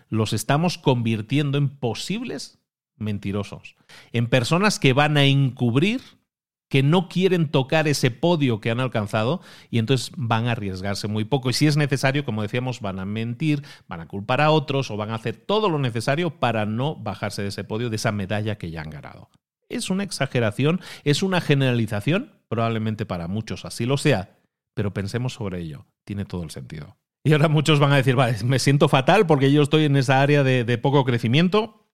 [0.09, 2.61] Los estamos convirtiendo en posibles
[2.97, 3.76] mentirosos,
[4.12, 6.01] en personas que van a encubrir
[6.70, 11.24] que no quieren tocar ese podio que han alcanzado y entonces van a arriesgarse muy
[11.24, 11.51] poco.
[11.51, 14.97] Y si es necesario, como decíamos, van a mentir, van a culpar a otros o
[14.97, 18.57] van a hacer todo lo necesario para no bajarse de ese podio, de esa medalla
[18.57, 19.31] que ya han ganado.
[19.68, 24.37] Es una exageración, es una generalización, probablemente para muchos así lo sea,
[24.75, 26.97] pero pensemos sobre ello, tiene todo el sentido.
[27.23, 30.23] Y ahora muchos van a decir, vale, me siento fatal porque yo estoy en esa
[30.23, 31.89] área de, de poco crecimiento,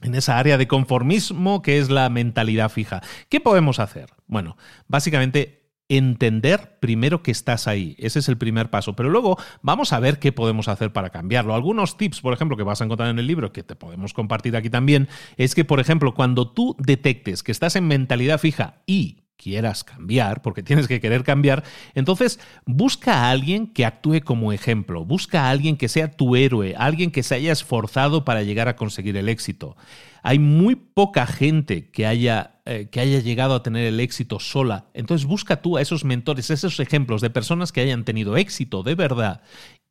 [0.00, 3.02] en esa área de conformismo que es la mentalidad fija.
[3.28, 4.10] ¿Qué podemos hacer?
[4.26, 4.56] Bueno,
[4.86, 7.94] básicamente entender primero que estás ahí.
[7.98, 8.96] Ese es el primer paso.
[8.96, 11.54] Pero luego vamos a ver qué podemos hacer para cambiarlo.
[11.54, 14.56] Algunos tips, por ejemplo, que vas a encontrar en el libro, que te podemos compartir
[14.56, 19.23] aquí también, es que, por ejemplo, cuando tú detectes que estás en mentalidad fija y
[19.36, 21.64] quieras cambiar, porque tienes que querer cambiar,
[21.94, 26.74] entonces busca a alguien que actúe como ejemplo, busca a alguien que sea tu héroe,
[26.76, 29.76] alguien que se haya esforzado para llegar a conseguir el éxito.
[30.22, 34.86] Hay muy poca gente que haya, eh, que haya llegado a tener el éxito sola,
[34.94, 38.94] entonces busca tú a esos mentores, esos ejemplos de personas que hayan tenido éxito de
[38.94, 39.42] verdad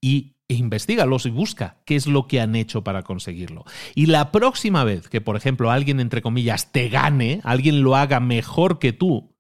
[0.01, 3.63] y e investigalos y busca qué es lo que han hecho para conseguirlo.
[3.95, 8.19] Y la próxima vez que, por ejemplo, alguien, entre comillas, te gane, alguien lo haga
[8.19, 9.32] mejor que tú,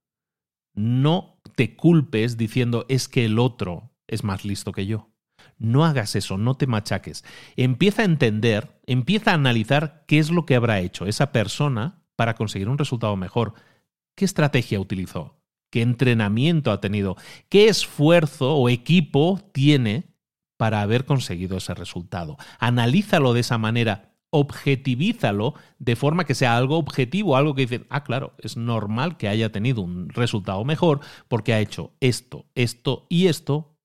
[0.73, 5.09] no te culpes diciendo es que el otro es más listo que yo.
[5.57, 7.23] No hagas eso, no te machaques.
[7.55, 12.35] Empieza a entender, empieza a analizar qué es lo que habrá hecho esa persona para
[12.35, 13.53] conseguir un resultado mejor.
[14.15, 15.39] ¿Qué estrategia utilizó?
[15.71, 17.15] ¿Qué entrenamiento ha tenido?
[17.49, 20.13] ¿Qué esfuerzo o equipo tiene
[20.57, 22.37] para haber conseguido ese resultado?
[22.59, 28.03] Analízalo de esa manera objetivízalo de forma que sea algo objetivo, algo que dicen, ah,
[28.03, 33.27] claro, es normal que haya tenido un resultado mejor porque ha hecho esto, esto y
[33.27, 33.77] esto,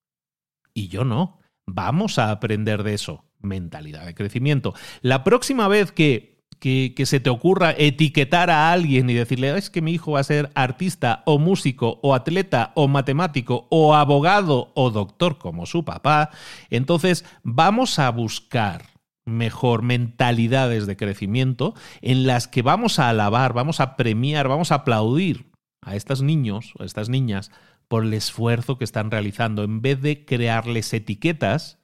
[0.73, 1.39] y yo no.
[1.67, 3.25] Vamos a aprender de eso.
[3.41, 4.75] Mentalidad de crecimiento.
[5.03, 9.69] La próxima vez que, que, que, se te ocurra etiquetar a alguien y decirle, es
[9.69, 14.73] que mi hijo va a ser artista o músico o atleta o matemático o abogado
[14.75, 16.31] o doctor como su papá,
[16.71, 18.98] entonces vamos a buscar
[19.37, 24.77] mejor mentalidades de crecimiento en las que vamos a alabar, vamos a premiar, vamos a
[24.77, 25.51] aplaudir
[25.83, 27.51] a estos niños o a estas niñas
[27.89, 31.79] por el esfuerzo que están realizando, en vez de crearles etiquetas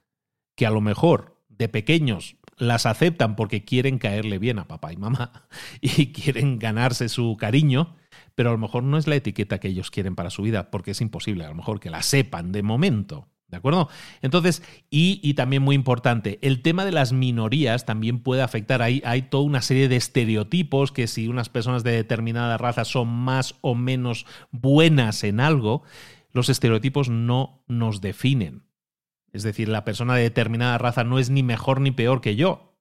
[0.57, 4.97] que a lo mejor de pequeños las aceptan porque quieren caerle bien a papá y
[4.97, 5.47] mamá
[5.81, 7.97] y quieren ganarse su cariño,
[8.35, 10.93] pero a lo mejor no es la etiqueta que ellos quieren para su vida, porque
[10.93, 13.29] es imposible, a lo mejor que la sepan de momento.
[13.55, 13.89] ¿De acuerdo?
[14.21, 18.83] Entonces, y, también muy importante, el tema de las minorías también puede afectar.
[18.83, 23.07] Hay, hay toda una serie de estereotipos que si unas personas de determinada raza son
[23.07, 25.85] más o menos buenas en algo,
[26.33, 28.65] los estereotipos no nos definen.
[29.33, 32.74] Es decir, la persona de determinada raza no es ni mejor ni peor que yo.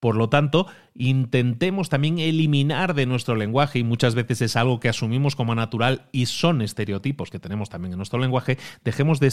[0.00, 4.88] Por lo tanto, intentemos también eliminar de nuestro lenguaje, y muchas veces es algo que
[4.88, 9.28] asumimos como natural y son estereotipos que tenemos también en nuestro lenguaje, dejemos de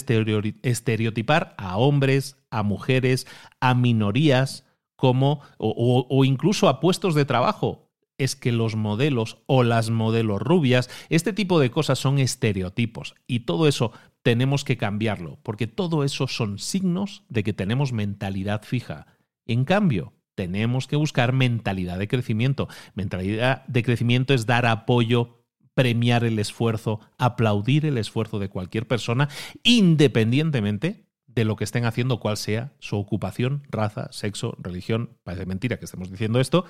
[0.64, 3.28] estereotipar a hombres, a mujeres,
[3.60, 9.64] a minorías, como, o, o incluso a puestos de trabajo es que los modelos o
[9.64, 13.92] las modelos rubias, este tipo de cosas son estereotipos y todo eso
[14.22, 19.08] tenemos que cambiarlo, porque todo eso son signos de que tenemos mentalidad fija.
[19.46, 22.68] En cambio, tenemos que buscar mentalidad de crecimiento.
[22.96, 29.30] Mentalidad de crecimiento es dar apoyo, premiar el esfuerzo, aplaudir el esfuerzo de cualquier persona,
[29.64, 35.18] independientemente de lo que estén haciendo, cual sea su ocupación, raza, sexo, religión.
[35.24, 36.66] Parece mentira que estemos diciendo esto,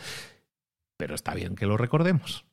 [0.98, 2.46] pero está bien que lo recordemos.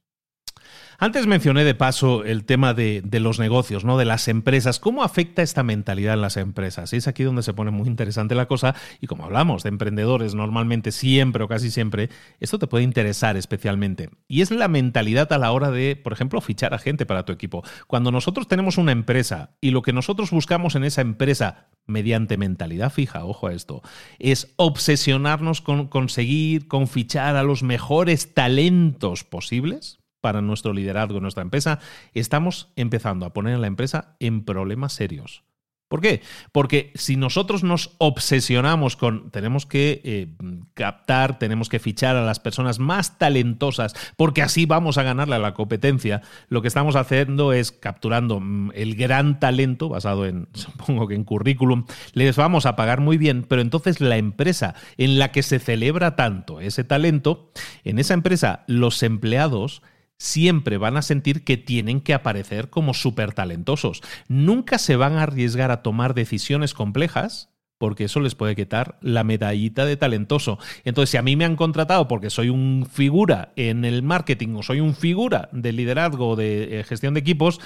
[1.02, 3.96] Antes mencioné de paso el tema de, los negocios, ¿no?
[3.96, 4.78] De las empresas.
[4.78, 6.92] ¿Cómo afecta esta mentalidad en las empresas?
[6.92, 8.74] es aquí donde se pone muy interesante la cosa.
[9.00, 14.10] Y como hablamos de emprendedores normalmente, siempre o casi siempre, esto te puede interesar especialmente.
[14.28, 17.32] Y es la mentalidad a la hora de, por ejemplo, fichar a gente para tu
[17.32, 17.64] equipo.
[17.86, 22.92] Cuando nosotros tenemos una empresa y lo que nosotros buscamos en esa empresa mediante mentalidad
[22.92, 23.80] fija, ojo a esto,
[24.18, 31.22] es obsesionarnos con conseguir, con fichar a los mejores talentos posibles, para nuestro liderazgo en
[31.22, 31.78] nuestra empresa,
[32.14, 35.44] estamos empezando a poner a la empresa en problemas serios.
[35.90, 36.22] ¿Por qué?
[36.52, 40.28] Porque si nosotros nos obsesionamos con tenemos que eh,
[40.72, 45.40] captar, tenemos que fichar a las personas más talentosas, porque así vamos a ganarle a
[45.40, 51.08] la competencia, lo que estamos haciendo es capturando mm, el gran talento, basado en, supongo
[51.08, 55.32] que en currículum, les vamos a pagar muy bien, pero entonces la empresa en la
[55.32, 57.50] que se celebra tanto ese talento,
[57.82, 59.82] en esa empresa los empleados
[60.20, 64.02] siempre van a sentir que tienen que aparecer como súper talentosos.
[64.28, 67.48] Nunca se van a arriesgar a tomar decisiones complejas
[67.78, 70.58] porque eso les puede quitar la medallita de talentoso.
[70.84, 74.62] Entonces, si a mí me han contratado porque soy un figura en el marketing o
[74.62, 77.58] soy un figura de liderazgo de eh, gestión de equipos,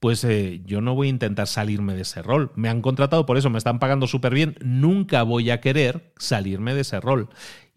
[0.00, 2.50] pues eh, yo no voy a intentar salirme de ese rol.
[2.56, 6.74] Me han contratado por eso, me están pagando súper bien, nunca voy a querer salirme
[6.74, 7.28] de ese rol.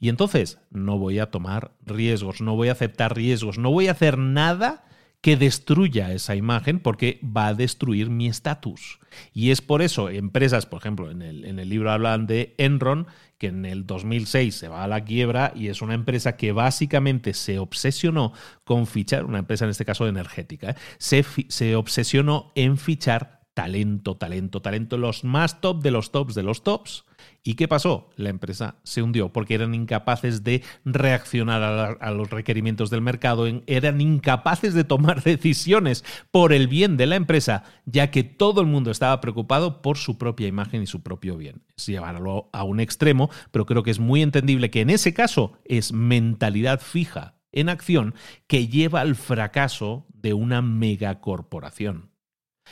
[0.04, 3.92] Y entonces no voy a tomar riesgos, no voy a aceptar riesgos, no voy a
[3.92, 4.84] hacer nada
[5.22, 9.00] que destruya esa imagen porque va a destruir mi estatus.
[9.34, 13.64] Y es por eso, empresas, por ejemplo, en el, libro hablan de Enron, que en
[13.64, 18.34] el 2006 se va a la quiebra y es una empresa que básicamente se obsesionó
[18.66, 21.24] con fichar, una empresa en este caso energética, ¿eh?
[21.48, 26.64] se obsesionó en fichar talento, talento, talento, los más top de los tops de los
[26.64, 27.06] tops.
[27.44, 28.10] ¿Y qué pasó?
[28.16, 34.02] La empresa se hundió porque eran incapaces de reaccionar a, los requerimientos del mercado, eran
[34.02, 38.92] incapaces de tomar decisiones por el bien de la empresa, ya que todo el mundo
[38.92, 41.64] estaba preocupado por su propia imagen y su propio bien.
[41.78, 45.54] Es llevarlo a un extremo, pero creo que es muy entendible que en ese caso
[45.66, 48.16] es mentalidad fija en acción
[48.48, 52.13] que lleva al fracaso de una megacorporación.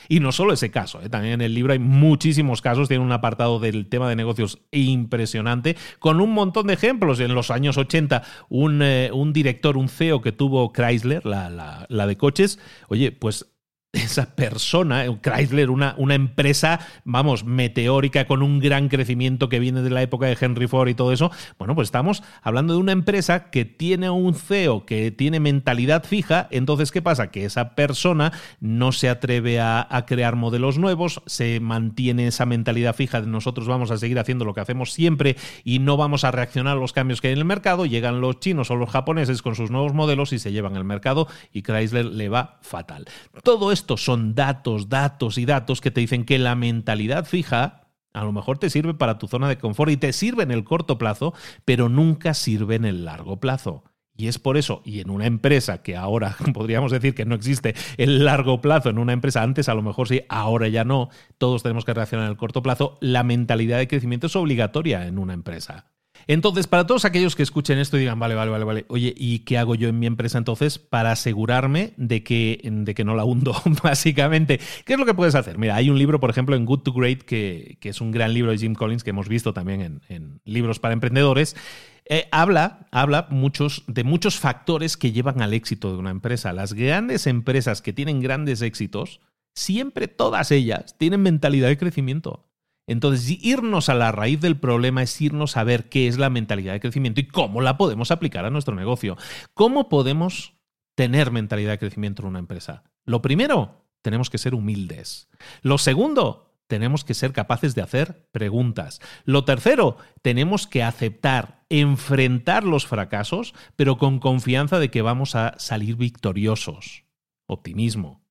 [0.08, 1.08] Y no solo ese caso, ¿eh?
[1.08, 5.76] también en el libro hay muchísimos casos, tiene un apartado del tema de negocios impresionante,
[5.98, 7.20] con un montón de ejemplos.
[7.20, 11.86] En los años 80, un, eh, un director, un CEO que tuvo Chrysler, la, la,
[11.88, 13.51] la de coches, oye, pues
[13.92, 19.90] esa persona, Chrysler, una, una, empresa, vamos, meteórica con un gran crecimiento que viene de
[19.90, 23.50] la época de Henry Ford y todo eso, bueno, pues estamos hablando de una empresa
[23.50, 27.30] que tiene un CEO, que tiene mentalidad fija, entonces, ¿qué pasa?
[27.30, 33.20] Que esa persona no se atreve a, crear modelos nuevos, se mantiene esa mentalidad fija
[33.20, 36.76] de nosotros vamos a seguir haciendo lo que hacemos siempre y no vamos a reaccionar
[36.76, 39.54] a los cambios que hay en el mercado, llegan los chinos o los japoneses con
[39.54, 43.06] sus nuevos modelos y se llevan el mercado y Chrysler le va fatal.
[43.44, 47.88] Todo esto estos son datos, datos y datos que te dicen que la mentalidad fija
[48.12, 50.62] a lo mejor te sirve para tu zona de confort y te sirve en el
[50.62, 53.82] corto plazo, pero nunca sirve en el largo plazo.
[54.14, 57.74] Y es por eso, y en una empresa que ahora podríamos decir que no existe
[57.96, 61.08] el largo plazo, en una empresa antes a lo mejor sí, ahora ya no,
[61.38, 65.18] todos tenemos que reaccionar en el corto plazo, la mentalidad de crecimiento es obligatoria en
[65.18, 65.86] una empresa.
[66.26, 69.40] Entonces, para todos aquellos que escuchen esto y digan, vale, vale, vale, vale, oye, ¿y
[69.40, 73.24] qué hago yo en mi empresa entonces para asegurarme de que, de que no la
[73.24, 74.60] hundo, básicamente?
[74.84, 75.58] ¿Qué es lo que puedes hacer?
[75.58, 78.50] Mira, hay un libro, por ejemplo, en Good to Great, que, es un gran libro
[78.50, 81.56] de Jim Collins que hemos visto también en, libros para emprendedores.
[82.04, 86.52] Eh, habla, habla muchos, de muchos factores que llevan al éxito de una empresa.
[86.52, 89.20] Las grandes empresas que tienen grandes éxitos,
[89.54, 92.51] siempre todas ellas tienen mentalidad de crecimiento.
[92.86, 96.72] Entonces, irnos a la raíz del problema es irnos a ver qué es la mentalidad
[96.72, 99.16] de crecimiento y cómo la podemos aplicar a nuestro negocio.
[99.54, 100.54] ¿Cómo podemos
[100.94, 102.84] tener mentalidad de crecimiento en una empresa?
[103.04, 105.28] Lo primero, tenemos que ser humildes.
[105.62, 109.00] Lo segundo, tenemos que ser capaces de hacer preguntas.
[109.24, 115.54] Lo tercero, tenemos que aceptar, enfrentar los fracasos, pero con confianza de que vamos a
[115.58, 117.04] salir victoriosos.
[117.46, 118.22] Optimismo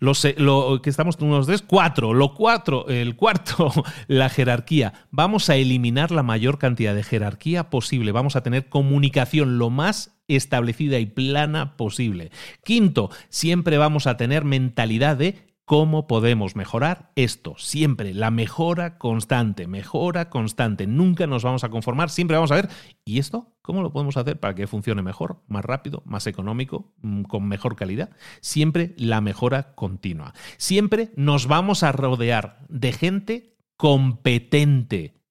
[0.00, 2.14] lo que estamos unos tres, cuatro.
[2.14, 3.72] Lo cuatro, el cuarto,
[4.08, 4.94] la jerarquía.
[5.10, 8.12] Vamos a eliminar la mayor cantidad de jerarquía posible.
[8.12, 12.30] Vamos a tener comunicación lo más establecida y plana posible.
[12.64, 17.54] Quinto, siempre vamos a tener mentalidad de ¿Cómo podemos mejorar esto?
[17.56, 20.88] Siempre, la mejora constante, mejora constante.
[20.88, 22.68] Nunca nos vamos a conformar, siempre vamos a ver,
[23.04, 23.54] ¿y esto?
[23.62, 27.76] ¿Cómo lo podemos hacer para que funcione mejor, más rápido, más económico, mm, con mejor
[27.76, 28.10] calidad?
[28.40, 30.34] Siempre la mejora continua.
[30.56, 35.22] Siempre nos vamos a rodear de gente competente.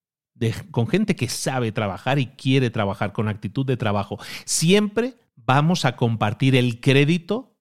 [0.72, 4.20] con gente que sabe trabajar y quiere trabajar con actitud de trabajo.
[4.46, 7.59] Siempre vamos a compartir el crédito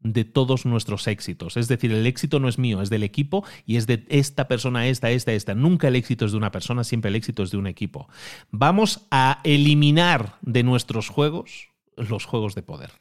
[0.00, 1.56] de todos nuestros éxitos.
[1.56, 4.86] Es decir, el éxito no es mío, es del equipo y es de esta persona,
[4.86, 5.54] esta, esta, esta.
[5.54, 8.08] Nunca el éxito es de una persona, siempre el éxito es de un equipo.
[8.50, 12.92] Vamos a eliminar de nuestros juegos los juegos de poder.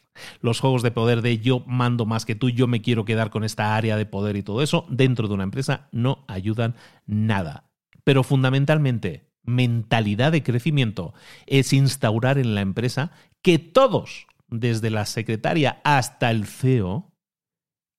[0.41, 3.43] Los juegos de poder de yo mando más que tú, yo me quiero quedar con
[3.43, 6.75] esta área de poder y todo eso, dentro de una empresa no ayudan
[7.05, 7.69] nada.
[8.03, 11.13] Pero fundamentalmente, mentalidad de crecimiento
[11.45, 17.13] es instaurar en la empresa que todos desde la secretaria hasta el CEO,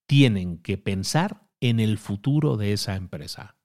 [0.06, 3.56] tienen que pensar en el futuro de esa empresa.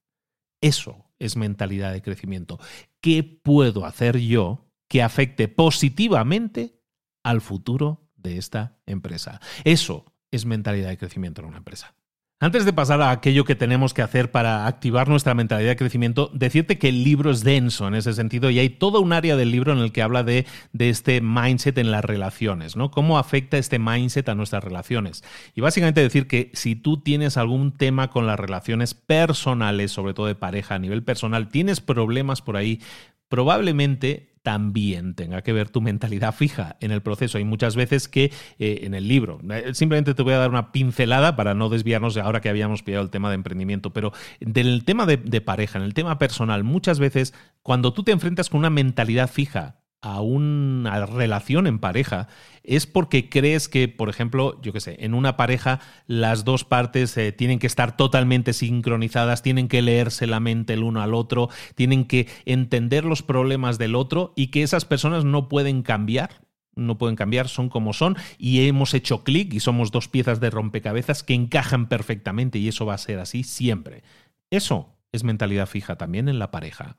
[0.62, 2.60] Eso es mentalidad de crecimiento.
[3.02, 6.82] ¿Qué puedo hacer yo que afecte positivamente
[7.24, 9.40] al futuro de esta empresa?
[9.64, 11.96] Eso es mentalidad de crecimiento en una empresa.
[12.44, 16.30] Antes de pasar a aquello que tenemos que hacer para activar nuestra mentalidad de crecimiento,
[16.34, 19.50] decirte que el libro es denso en ese sentido y hay toda un área del
[19.50, 22.92] libro en el que habla de, de, este mindset en las relaciones, ¿no?
[22.92, 25.24] Cómo afecta este mindset a nuestras relaciones.
[25.56, 30.26] Y básicamente decir que si tú tienes algún tema con las relaciones personales, sobre todo
[30.26, 32.82] de pareja a nivel personal, tienes problemas por ahí,
[33.30, 37.38] probablemente también tenga que ver tu mentalidad fija en el proceso.
[37.38, 40.72] Hay muchas veces que eh, en el libro, eh, simplemente te voy a dar una
[40.72, 44.84] pincelada para no desviarnos de ahora que habíamos pillado el tema de emprendimiento, pero del
[44.84, 48.60] tema de, de pareja, en el tema personal, muchas veces cuando tú te enfrentas con
[48.60, 52.28] una mentalidad fija, a una relación en pareja
[52.64, 57.16] es porque crees que, por ejemplo, yo qué sé, en una pareja las dos partes
[57.18, 61.50] eh, tienen que estar totalmente sincronizadas, tienen que leerse la mente el uno al otro,
[61.76, 66.42] tienen que entender los problemas del otro y que esas personas no pueden cambiar.
[66.76, 70.50] No pueden cambiar, son como son, y hemos hecho clic y somos dos piezas de
[70.50, 74.02] rompecabezas que encajan perfectamente, y eso va a ser así siempre.
[74.50, 76.98] Eso es mentalidad fija también en la pareja.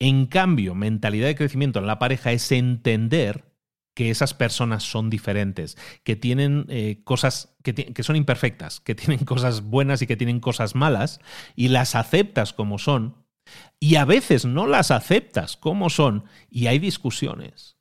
[0.00, 3.44] En cambio, mentalidad de crecimiento en la pareja es entender
[3.94, 9.24] que esas personas son diferentes, que tienen eh, cosas que, que, son imperfectas, que tienen
[9.26, 11.20] cosas buenas y que tienen cosas malas,
[11.54, 13.26] y las aceptas como son,
[13.78, 17.76] y a veces no las aceptas como son, y hay discusiones,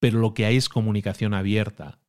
[0.00, 1.99] pero lo que hay es comunicación abierta,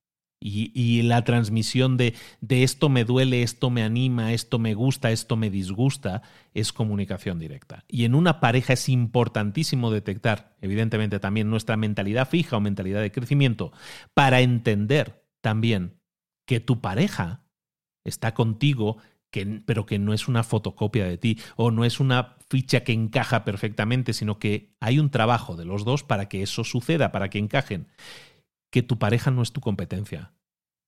[0.43, 5.35] y, la transmisión de, de, esto me duele, esto me anima, esto me gusta, esto
[5.35, 6.23] me disgusta,
[6.55, 7.85] es comunicación directa.
[7.87, 13.11] Y en una pareja es importantísimo detectar, evidentemente, también nuestra mentalidad fija o mentalidad de
[13.11, 13.71] crecimiento,
[14.15, 15.99] para entender también
[16.47, 17.43] que tu pareja
[18.03, 18.97] está contigo,
[19.29, 22.93] que, pero que no es una fotocopia de ti o no es una ficha que
[22.93, 27.29] encaja perfectamente, sino que hay un trabajo de los dos para que eso suceda, para
[27.29, 27.87] que encajen
[28.71, 30.33] que tu pareja no es tu competencia,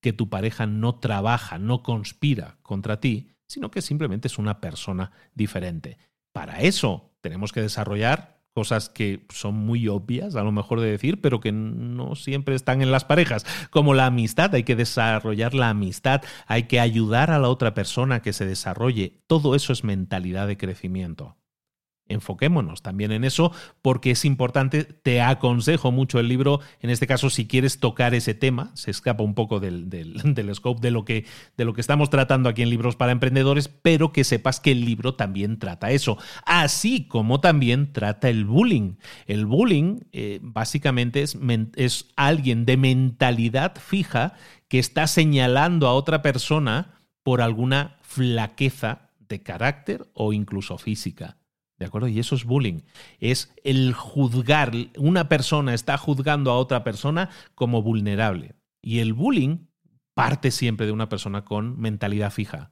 [0.01, 5.11] que tu pareja no trabaja, no conspira contra ti, sino que simplemente es una persona
[5.35, 5.97] diferente.
[6.31, 11.21] Para eso tenemos que desarrollar cosas que son muy obvias, a lo mejor de decir,
[11.21, 15.69] pero que no siempre están en las parejas, como la amistad, hay que desarrollar la
[15.69, 20.47] amistad, hay que ayudar a la otra persona que se desarrolle, todo eso es mentalidad
[20.47, 21.35] de crecimiento
[22.07, 23.51] enfoquémonos también en eso
[23.81, 28.33] porque es importante, te aconsejo mucho el libro, en este caso si quieres tocar ese
[28.33, 31.25] tema, se escapa un poco del, del, scope de lo, que,
[31.57, 34.85] de lo que estamos tratando aquí en Libros para Emprendedores, pero que sepas que el
[34.85, 38.95] libro también trata eso, así como también trata el bullying.
[39.25, 41.37] El bullying eh, básicamente es,
[41.75, 44.33] es alguien de mentalidad fija
[44.67, 51.37] que está señalando a otra persona por alguna flaqueza de carácter o incluso física.
[51.83, 52.07] ¿De acuerdo?
[52.07, 52.79] Y eso es bullying.
[53.19, 54.71] Es el juzgar.
[54.97, 58.55] Una persona está juzgando a otra persona como vulnerable.
[58.81, 59.67] Y el bullying
[60.13, 62.71] parte siempre de una persona con mentalidad fija.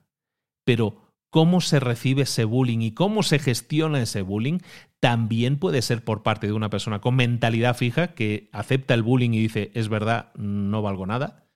[0.63, 4.59] Pero cómo se recibe ese bullying y cómo se gestiona ese bullying
[5.01, 9.31] también puede ser por parte de una persona con mentalidad fija que acepta el bullying
[9.31, 11.49] y dice, es verdad, no valgo nada.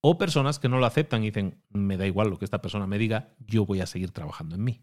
[0.00, 2.86] O personas que no lo aceptan y dicen, me da igual lo que esta persona
[2.86, 4.82] me diga, yo voy a seguir trabajando en mí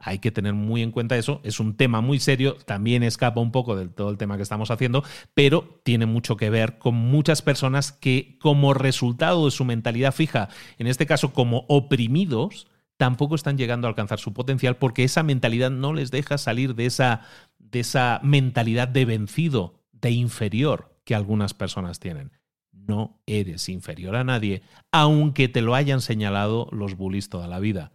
[0.00, 1.40] hay que tener muy en cuenta eso.
[1.44, 4.70] Es un tema muy serio, también escapa un poco de todo el tema que estamos
[4.70, 10.12] haciendo, pero tiene mucho que ver con muchas personas que como resultado de su mentalidad
[10.12, 10.48] fija,
[10.78, 15.70] en este caso como oprimidos, tampoco están llegando a alcanzar su potencial porque esa mentalidad
[15.70, 17.22] no les deja salir de esa,
[17.58, 22.32] de esa mentalidad de vencido, de inferior que algunas personas tienen.
[22.72, 27.92] No eres inferior a nadie, aunque te lo hayan señalado los bullies toda la vida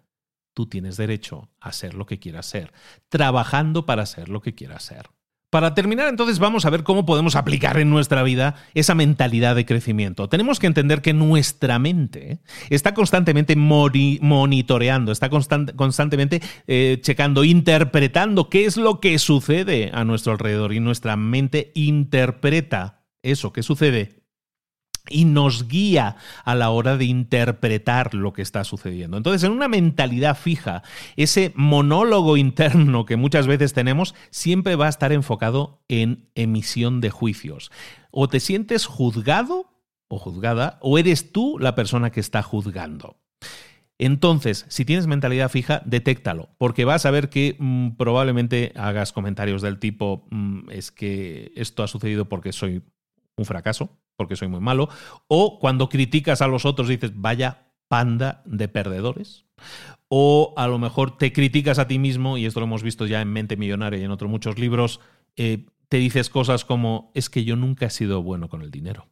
[0.55, 2.71] tú tienes derecho a ser lo que quieras ser,
[3.09, 5.09] trabajando para ser lo que quieras ser.
[5.51, 9.65] Para terminar, entonces vamos a ver cómo podemos aplicar en nuestra vida esa mentalidad de
[9.65, 10.27] crecimiento.
[10.27, 12.39] Tenemos que entender que nuestra mente
[12.69, 20.33] está constantemente monitoreando, está constantemente eh, checando, interpretando qué es lo que sucede a nuestro
[20.33, 24.14] alrededor y nuestra mente interpreta eso que sucede
[25.09, 29.17] y nos guía a la hora de interpretar lo que está sucediendo.
[29.17, 30.83] Entonces, en una mentalidad fija,
[31.15, 37.09] ese monólogo interno que muchas veces tenemos siempre va a estar enfocado en emisión de
[37.09, 37.71] juicios.
[38.11, 39.71] O te sientes juzgado
[40.07, 43.17] o juzgada, o eres tú la persona que está juzgando.
[43.97, 49.61] Entonces, si tienes mentalidad fija, detéctalo, porque vas a ver que mm, probablemente hagas comentarios
[49.61, 52.83] del tipo, mm, es que esto ha sucedido porque soy
[53.37, 54.89] un fracaso, porque soy muy malo,
[55.27, 59.45] o cuando criticas a los otros dices, vaya panda de perdedores,
[60.07, 63.21] o a lo mejor te criticas a ti mismo, y esto lo hemos visto ya
[63.21, 64.99] en Mente Millonaria y en otros muchos libros,
[65.35, 69.07] eh, te dices cosas como, es que yo nunca he sido bueno con el dinero.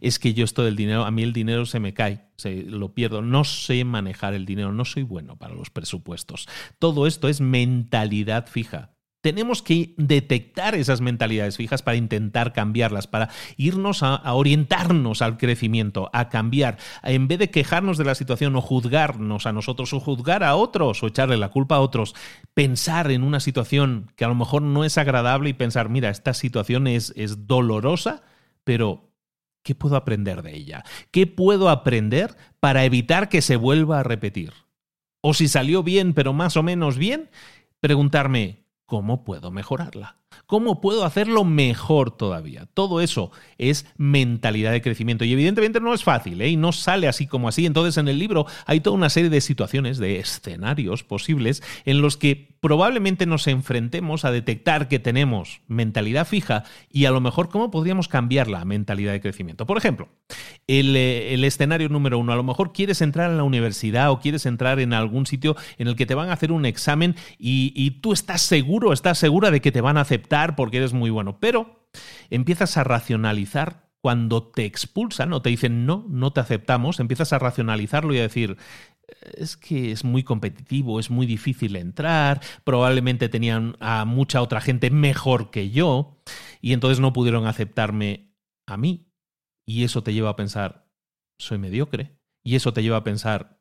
[0.00, 2.94] Es que yo esto del dinero, a mí el dinero se me cae, se, lo
[2.94, 6.48] pierdo, no sé manejar el dinero, no soy bueno para los presupuestos.
[6.78, 13.30] Todo esto es mentalidad fija tenemos que detectar esas mentalidades fijas para intentar cambiarlas, para
[13.56, 18.60] irnos a, orientarnos al crecimiento, a cambiar, en vez de quejarnos de la situación o
[18.60, 22.14] juzgarnos a nosotros o juzgar a otros o echarle la culpa a otros,
[22.54, 26.32] pensar en una situación que a lo mejor no es agradable y pensar, mira, esta
[26.32, 28.22] situación es, es dolorosa,
[28.62, 29.10] pero
[29.64, 30.84] ¿qué puedo aprender de ella?
[31.10, 34.52] ¿Qué puedo aprender para evitar que se vuelva a repetir?
[35.20, 37.30] O si salió bien, pero más o menos bien,
[37.80, 40.16] preguntarme, ¿cómo puedo mejorarla?
[40.48, 42.66] ¿Cómo puedo hacerlo mejor todavía?
[42.72, 46.48] Todo eso es mentalidad de crecimiento y evidentemente no es fácil ¿eh?
[46.48, 47.66] y no sale así como así.
[47.66, 52.16] Entonces en el libro hay toda una serie de situaciones, de escenarios posibles en los
[52.16, 57.70] que probablemente nos enfrentemos a detectar que tenemos mentalidad fija y a lo mejor cómo
[57.70, 59.66] podríamos cambiar la mentalidad de crecimiento.
[59.66, 60.08] Por ejemplo,
[60.66, 64.46] el, eh, escenario número uno, a lo mejor quieres entrar en la universidad o quieres
[64.46, 68.00] entrar en algún sitio en el que te van a hacer un examen y, y
[68.00, 71.38] tú estás seguro, estás segura de que te van a aceptar porque eres muy bueno,
[71.40, 71.88] pero
[72.30, 77.38] empiezas a racionalizar cuando te expulsan o te dicen no, no te aceptamos, empiezas a
[77.38, 78.56] racionalizarlo y a decir,
[79.34, 84.90] es que es muy competitivo, es muy difícil entrar, probablemente tenían a mucha otra gente
[84.90, 86.16] mejor que yo
[86.60, 88.34] y entonces no pudieron aceptarme
[88.66, 89.06] a mí.
[89.66, 90.88] Y eso te lleva a pensar,
[91.38, 92.16] soy mediocre.
[92.42, 93.60] Y eso te lleva a pensar,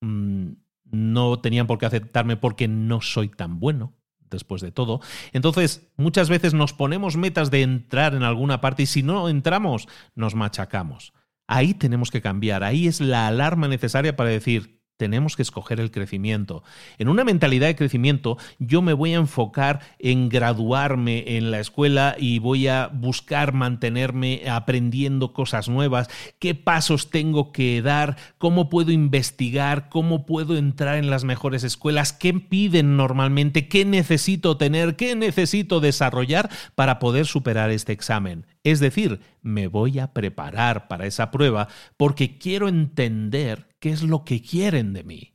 [0.00, 0.52] mm,
[0.84, 3.94] no tenían por qué aceptarme porque no soy tan bueno
[4.32, 5.00] después de todo.
[5.32, 9.86] Entonces, muchas veces nos ponemos metas de entrar en alguna parte y si no entramos,
[10.14, 11.12] nos machacamos.
[11.46, 15.90] Ahí tenemos que cambiar, ahí es la alarma necesaria para decir, tenemos que escoger el
[15.90, 16.62] crecimiento.
[16.98, 22.14] En una mentalidad de crecimiento, yo me voy a enfocar en graduarme en la escuela
[22.18, 28.92] y voy a buscar mantenerme aprendiendo cosas nuevas, qué pasos tengo que dar, cómo puedo
[28.92, 35.16] investigar, cómo puedo entrar en las mejores escuelas, qué piden normalmente, qué necesito tener, qué
[35.16, 38.46] necesito desarrollar para poder superar este examen.
[38.64, 44.24] Es decir, me voy a preparar para esa prueba porque quiero entender qué es lo
[44.24, 45.32] que quieren de mí.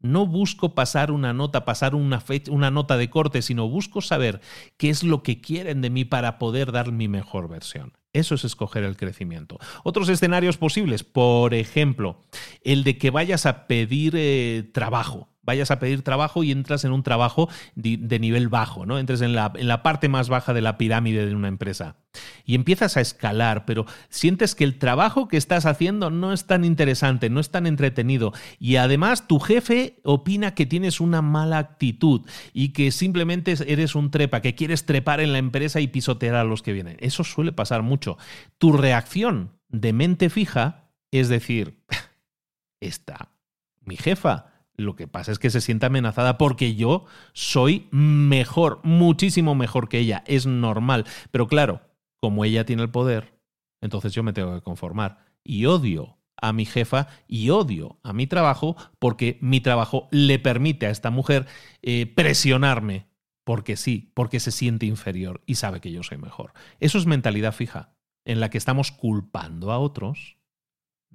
[0.00, 4.40] No busco pasar una nota, pasar una, una nota de corte, sino busco saber
[4.76, 7.94] qué es lo que quieren de mí para poder dar mi mejor versión.
[8.12, 9.58] Eso es escoger el crecimiento.
[9.84, 12.22] Otros escenarios posibles, por ejemplo,
[12.62, 16.92] el de que vayas a pedir eh, trabajo vayas a pedir trabajo y entras en
[16.92, 18.98] un trabajo de, nivel bajo, ¿no?
[18.98, 21.96] Entres en la, en la parte más baja de la pirámide de una empresa.
[22.44, 26.64] Y empiezas a escalar, pero sientes que el trabajo que estás haciendo no es tan
[26.64, 28.32] interesante, no es tan entretenido.
[28.58, 32.22] Y además tu jefe opina que tienes una mala actitud
[32.52, 36.44] y que simplemente eres un trepa, que quieres trepar en la empresa y pisotear a
[36.44, 36.96] los que vienen.
[37.00, 38.18] Eso suele pasar mucho.
[38.58, 41.82] Tu reacción de mente fija es decir,
[42.80, 43.32] está
[43.80, 49.54] mi jefa lo que pasa es que se siente amenazada porque yo soy mejor, muchísimo
[49.54, 50.22] mejor que ella.
[50.26, 51.04] Es normal.
[51.30, 51.82] Pero claro,
[52.20, 53.38] como ella tiene el poder,
[53.80, 55.18] entonces yo me tengo que conformar.
[55.42, 60.86] Y odio a mi jefa y odio a mi trabajo porque mi trabajo le permite
[60.86, 61.46] a esta mujer
[61.82, 63.06] eh, presionarme.
[63.44, 66.52] Porque sí, porque se siente inferior y sabe que yo soy mejor.
[66.80, 70.35] Eso es mentalidad fija, en la que estamos culpando a otros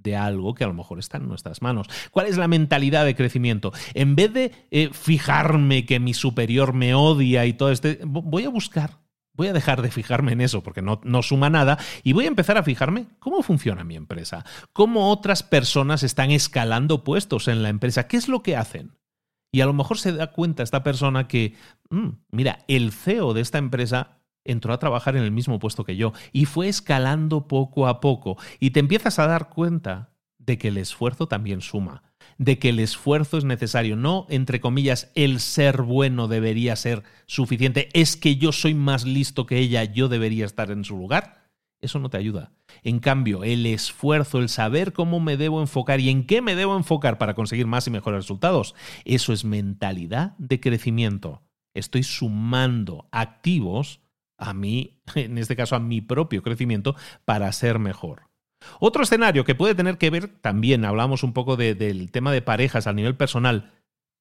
[0.03, 1.87] de algo que a lo mejor está en nuestras manos.
[2.11, 3.71] ¿Cuál es la mentalidad de crecimiento?
[3.93, 8.49] En vez de eh, fijarme que mi superior me odia y todo este, voy a
[8.49, 8.99] buscar,
[9.33, 12.29] voy a dejar de fijarme en eso porque no, no suma nada y voy a
[12.29, 17.69] empezar a fijarme cómo funciona mi empresa, cómo otras personas están escalando puestos en la
[17.69, 18.97] empresa, qué es lo que hacen.
[19.53, 21.55] Y a lo mejor se da cuenta esta persona que,
[21.89, 25.95] mm, mira, el CEO de esta empresa entró a trabajar en el mismo puesto que
[25.95, 30.69] yo y fue escalando poco a poco y te empiezas a dar cuenta de que
[30.69, 32.03] el esfuerzo también suma,
[32.37, 37.89] de que el esfuerzo es necesario, no entre comillas el ser bueno debería ser suficiente,
[37.93, 41.41] es que yo soy más listo que ella, yo debería estar en su lugar.
[41.79, 42.51] Eso no te ayuda.
[42.83, 46.77] En cambio, el esfuerzo, el saber cómo me debo enfocar y en qué me debo
[46.77, 51.41] enfocar para conseguir más y mejores resultados, eso es mentalidad de crecimiento.
[51.73, 53.99] Estoy sumando activos
[54.41, 58.23] a mí, en este caso a mi propio crecimiento, para ser mejor.
[58.79, 62.85] Otro escenario que puede tener que ver, también hablamos un poco del tema de parejas
[62.85, 63.71] a nivel personal,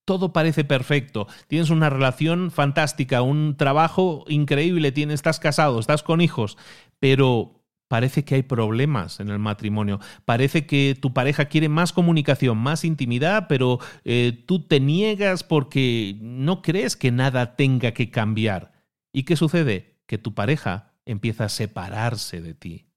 [0.07, 6.21] todo parece perfecto, tienes una relación fantástica, un trabajo increíble, tienes, estás casado, estás con
[6.21, 6.57] hijos,
[6.99, 12.57] pero parece que hay problemas en el matrimonio, parece que tu pareja quiere más comunicación,
[12.57, 18.73] más intimidad, pero eh, tú te niegas porque no crees que nada tenga que cambiar.
[19.13, 19.90] ¿Y qué sucede?
[20.11, 22.91] Que tu pareja empieza a separarse de ti,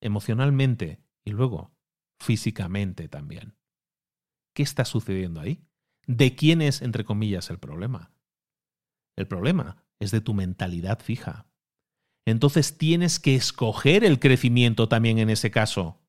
[0.00, 1.76] emocionalmente y luego
[2.18, 3.58] físicamente también.
[4.54, 5.68] ¿Qué está sucediendo ahí?
[6.06, 8.14] ¿De quién es, entre comillas, el problema?
[9.14, 11.50] El problema es de tu mentalidad fija.
[12.24, 16.00] Entonces tienes que escoger el crecimiento también en ese caso.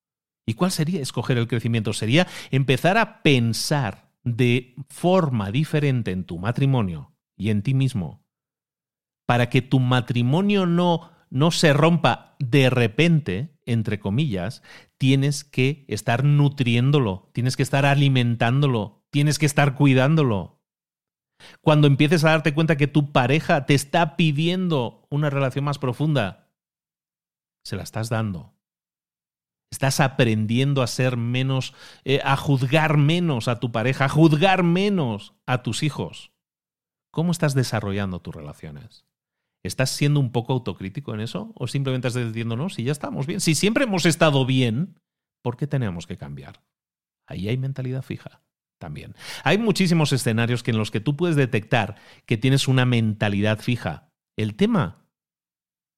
[0.46, 1.92] ¿Y cuál sería escoger el crecimiento?
[1.92, 8.25] Sería empezar a pensar de forma diferente en tu matrimonio y en ti mismo
[9.26, 14.62] para que tu matrimonio no, no se rompa de repente, entre comillas,
[14.98, 20.62] tienes que estar nutriéndolo, tienes que estar alimentándolo, tienes que estar cuidándolo.
[21.62, 26.52] Cuando empieces a darte cuenta que tu pareja te está pidiendo una relación más profunda,
[27.64, 28.54] se la estás dando.
[29.72, 31.74] Estás aprendiendo a ser menos,
[32.06, 36.32] eh, a juzgar menos a tu pareja, a juzgar menos a tus hijos.
[37.12, 39.06] ¿Cómo estás desarrollando tus relaciones?
[39.66, 41.52] ¿Estás siendo un poco autocrítico en eso?
[41.56, 43.40] ¿O simplemente estás diciendo, no, si ya estamos bien?
[43.42, 45.00] Si siempre hemos estado bien,
[45.42, 46.62] ¿por qué tenemos que cambiar?
[47.28, 48.42] Ahí hay mentalidad fija
[48.80, 49.16] también.
[49.44, 51.96] Hay muchísimos escenarios en los que tú puedes detectar
[52.26, 54.10] que tienes una mentalidad fija.
[54.38, 55.08] El tema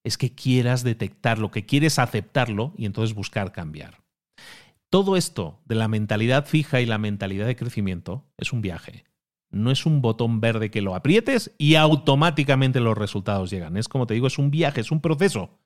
[0.05, 4.03] es que quieras detectarlo, que quieres aceptarlo y entonces buscar cambiar.
[4.89, 9.03] Todo esto de la mentalidad fija y la mentalidad de crecimiento es un viaje.
[9.49, 13.77] No es un botón verde que lo aprietes y automáticamente los resultados llegan.
[13.77, 15.59] Es como te digo, es un viaje, es un proceso.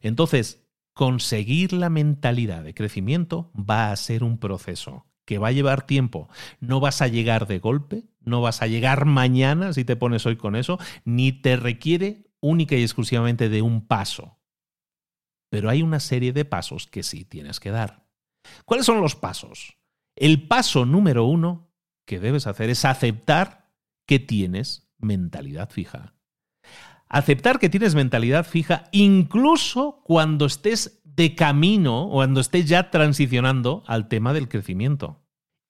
[0.00, 5.86] Entonces, conseguir la mentalidad de crecimiento va a ser un proceso que va a llevar
[5.86, 6.28] tiempo.
[6.60, 10.36] No vas a llegar de golpe, no vas a llegar mañana si te pones hoy
[10.36, 14.38] con eso, ni te requiere única y exclusivamente de un paso.
[15.50, 18.06] Pero hay una serie de pasos que sí tienes que dar.
[18.64, 19.78] ¿Cuáles son los pasos?
[20.16, 21.73] El paso número uno
[22.04, 23.70] que debes hacer es aceptar
[24.06, 26.14] que tienes mentalidad fija.
[27.08, 33.84] Aceptar que tienes mentalidad fija incluso cuando estés de camino o cuando estés ya transicionando
[33.86, 35.22] al tema del crecimiento.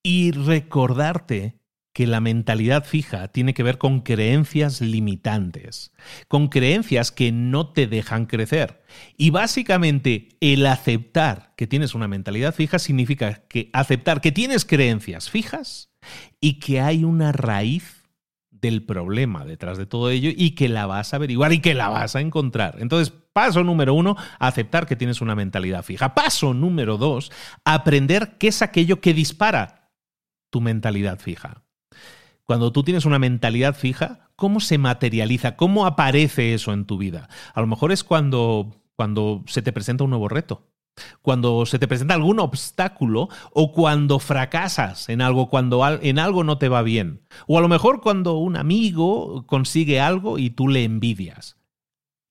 [0.03, 1.61] Y recordarte
[1.95, 5.93] que la mentalidad fija tiene que ver con creencias limitantes,
[6.27, 8.83] con creencias que no te dejan crecer.
[9.17, 15.31] Y básicamente el aceptar que tienes una mentalidad fija significa que aceptar que tienes creencias
[15.31, 15.93] fijas
[16.41, 18.03] y que hay una raíz
[18.51, 21.91] del problema detrás de todo ello y que la vas a averiguar y que la
[21.91, 22.79] vas a encontrar.
[22.81, 26.13] Entonces, paso número uno, aceptar que tienes una mentalidad fija.
[26.13, 27.31] Paso número dos,
[27.65, 29.93] aprender qué es aquello que dispara
[30.51, 31.64] tu mentalidad fija
[32.45, 35.57] cuando tú tienes una mentalidad fija, ¿cómo se materializa?
[35.57, 37.29] ¿Cómo aparece eso en tu vida?
[37.55, 40.69] A lo mejor es cuando, cuando se te presenta un nuevo reto,
[41.23, 46.59] cuando se te presenta algún obstáculo o cuando fracasas en algo, cuando en algo no
[46.59, 47.23] te va bien.
[47.47, 51.57] O a lo mejor cuando un amigo consigue algo y tú le envidias.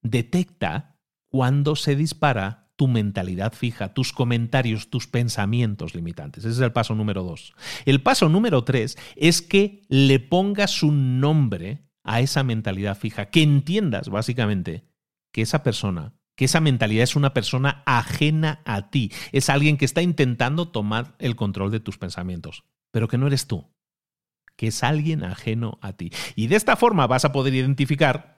[0.02, 0.98] Detecta
[1.30, 6.44] cuando se dispara tu mentalidad fija, tus comentarios, tus pensamientos limitantes.
[6.44, 7.54] Ese es el paso número dos.
[7.86, 13.44] El paso número tres es que le pongas un nombre a esa mentalidad fija, que
[13.44, 14.86] entiendas básicamente
[15.32, 19.86] que esa persona, que esa mentalidad es una persona ajena a ti, es alguien que
[19.86, 23.72] está intentando tomar el control de tus pensamientos, pero que no eres tú,
[24.56, 26.12] que es alguien ajeno a ti.
[26.36, 28.33] Y de esta forma vas a poder identificar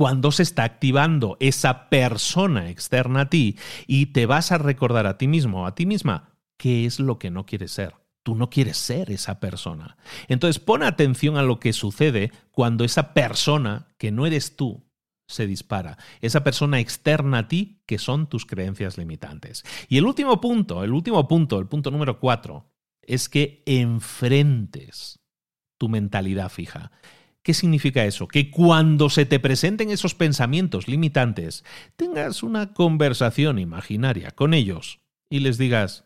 [0.00, 5.18] cuando se está activando esa persona externa a ti y te vas a recordar a
[5.18, 7.96] ti mismo, a ti misma, qué es lo que no quieres ser.
[8.22, 9.98] Tú no quieres ser esa persona.
[10.28, 14.86] Entonces pon atención a lo que sucede cuando esa persona, que no eres tú,
[15.28, 15.98] se dispara.
[16.22, 19.66] Esa persona externa a ti, que son tus creencias limitantes.
[19.90, 22.72] Y el último punto, el último punto, el punto número cuatro,
[23.02, 25.20] es que enfrentes
[25.76, 26.90] tu mentalidad fija.
[27.42, 28.28] ¿Qué significa eso?
[28.28, 31.64] Que cuando se te presenten esos pensamientos limitantes,
[31.96, 36.04] tengas una conversación imaginaria con ellos y les digas,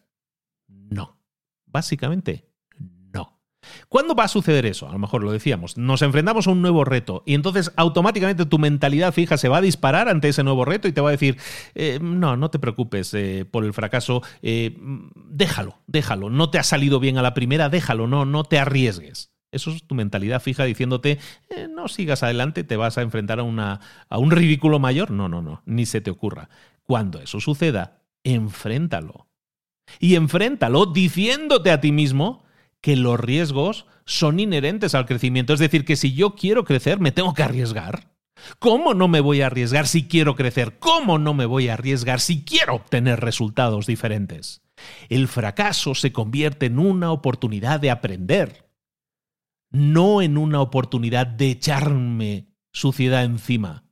[0.69, 1.19] no.
[1.67, 2.49] Básicamente,
[3.13, 3.41] no.
[3.89, 4.89] ¿Cuándo va a suceder eso?
[4.89, 8.61] A lo mejor lo decíamos, nos enfrentamos a un nuevo reto y entonces automáticamente tu
[8.61, 11.37] mentalidad fija se va a disparar ante ese nuevo reto y te va a decir,
[11.75, 14.79] eh, no, no te preocupes eh, por el fracaso, eh,
[15.17, 19.34] déjalo, déjalo, no te ha salido bien a la primera, déjalo, no, no te arriesgues.
[19.55, 21.19] Eso es tu mentalidad fija diciéndote,
[21.51, 25.11] eh, no sigas adelante, te vas a enfrentar a, una, a un ridículo mayor.
[25.11, 26.49] No, no, no, ni se te ocurra.
[26.83, 29.27] Cuando eso suceda, enfréntalo.
[29.99, 32.45] Y enfréntalo diciéndote a ti mismo
[32.81, 35.55] que los riesgos son inherentes al crecimiento.
[35.55, 38.15] Es decir, que si yo quiero crecer, me tengo que arriesgar.
[38.59, 40.79] ¿Cómo no me voy a arriesgar si quiero crecer?
[40.79, 44.63] ¿Cómo no me voy a arriesgar si quiero obtener resultados diferentes?
[45.09, 48.64] El fracaso se convierte en una oportunidad de aprender
[49.75, 53.85] no en una oportunidad de echarme suciedad encima.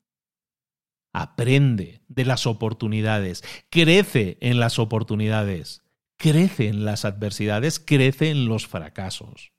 [1.12, 5.83] Aprende de las oportunidades, crece en las oportunidades,
[6.16, 9.52] crece en las adversidades, crece en los fracasos.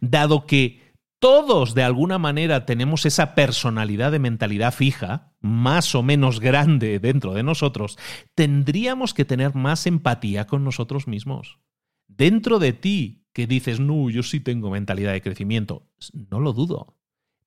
[0.00, 6.40] Dado que todos de alguna manera tenemos esa personalidad de mentalidad fija, más o menos
[6.40, 7.98] grande dentro de nosotros,
[8.34, 11.60] tendríamos que tener más empatía con nosotros mismos.
[12.08, 15.82] Dentro de ti que dices, no, yo sí tengo mentalidad de crecimiento.
[16.30, 16.96] No lo dudo.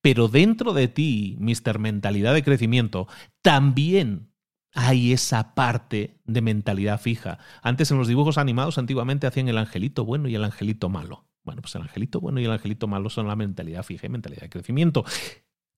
[0.02, 1.80] Pero dentro de ti, Mr.
[1.80, 3.08] Mentalidad de Crecimiento,
[3.42, 4.30] también
[4.74, 7.40] hay esa parte de mentalidad fija.
[7.64, 11.26] Antes en los dibujos animados antiguamente hacían el angelito bueno y el angelito malo.
[11.44, 14.44] Bueno, pues el angelito bueno y el angelito malo son la mentalidad fija y mentalidad
[14.44, 15.04] de crecimiento.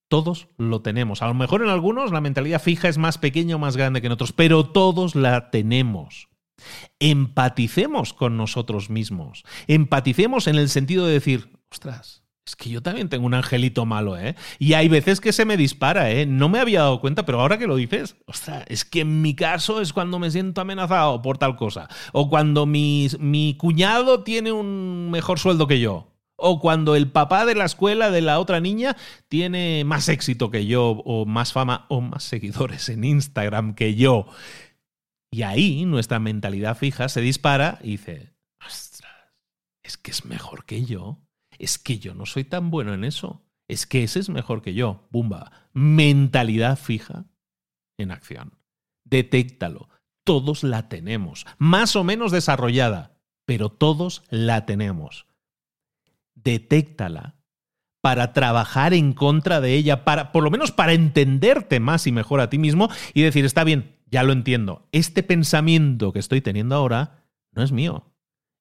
[0.08, 1.22] Todos lo tenemos.
[1.22, 4.08] A lo mejor en algunos la mentalidad fija es más pequeña o más grande que
[4.08, 6.29] en otros, pero todos la tenemos.
[6.98, 9.44] Empaticemos con nosotros mismos.
[9.66, 12.20] Empaticemos en el sentido de decir, ostras,
[12.50, 14.34] es que yo también tengo un angelito malo, ¿eh?
[14.58, 16.26] Y hay veces que se me dispara, ¿eh?
[16.26, 19.34] No me había dado cuenta, pero ahora que lo dices, ostras, es que en mi
[19.34, 21.88] caso es cuando me siento amenazado por tal cosa.
[22.12, 26.08] O cuando mi, mi cuñado tiene un mejor sueldo que yo.
[26.34, 28.96] O cuando el papá de la escuela de la otra niña
[29.28, 34.26] tiene más éxito que yo, o más fama, o más seguidores en Instagram que yo.
[35.30, 38.34] Y ahí nuestra mentalidad fija se dispara y dice,
[38.64, 39.12] ostras,
[39.82, 41.22] es que es mejor que yo.
[41.58, 43.44] Es que yo no soy tan bueno en eso.
[43.68, 45.06] Es que ese es mejor que yo.
[45.10, 45.52] Bumba.
[45.72, 47.26] Mentalidad fija
[47.98, 48.58] en acción.
[49.04, 49.88] Detéctalo.
[50.24, 51.46] Todos la tenemos.
[51.58, 55.26] Más o menos desarrollada, pero todos la tenemos.
[56.34, 57.36] Detéctala
[58.00, 62.40] para trabajar en contra de ella, para, por lo menos para entenderte más y mejor
[62.40, 64.88] a ti mismo y decir, está bien, ya lo entiendo.
[64.92, 68.12] Este pensamiento que estoy teniendo ahora no es mío.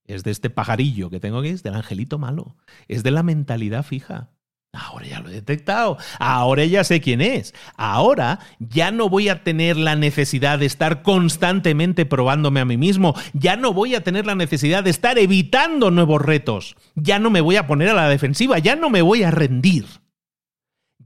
[0.05, 2.55] Es de este pajarillo que tengo aquí, es del angelito malo.
[2.87, 4.29] Es de la mentalidad fija.
[4.71, 5.97] Ahora ya lo he detectado.
[6.19, 7.55] Ahora ya sé quién es.
[7.75, 13.15] Ahora ya no voy a tener la necesidad de estar constantemente probándome a mí mismo.
[13.33, 16.75] Ya no voy a tener la necesidad de estar evitando nuevos retos.
[16.95, 18.59] Ya no me voy a poner a la defensiva.
[18.59, 19.85] Ya no me voy a rendir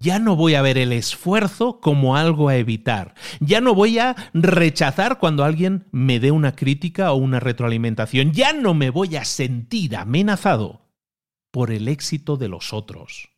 [0.04, 3.16] ya no voy a ver el esfuerzo como algo a evitar.
[3.40, 8.34] Ya no voy a rechazar cuando alguien me dé una crítica o una retroalimentación.
[8.34, 10.92] Ya no me voy a sentir amenazado
[11.52, 13.30] por el éxito de los otros.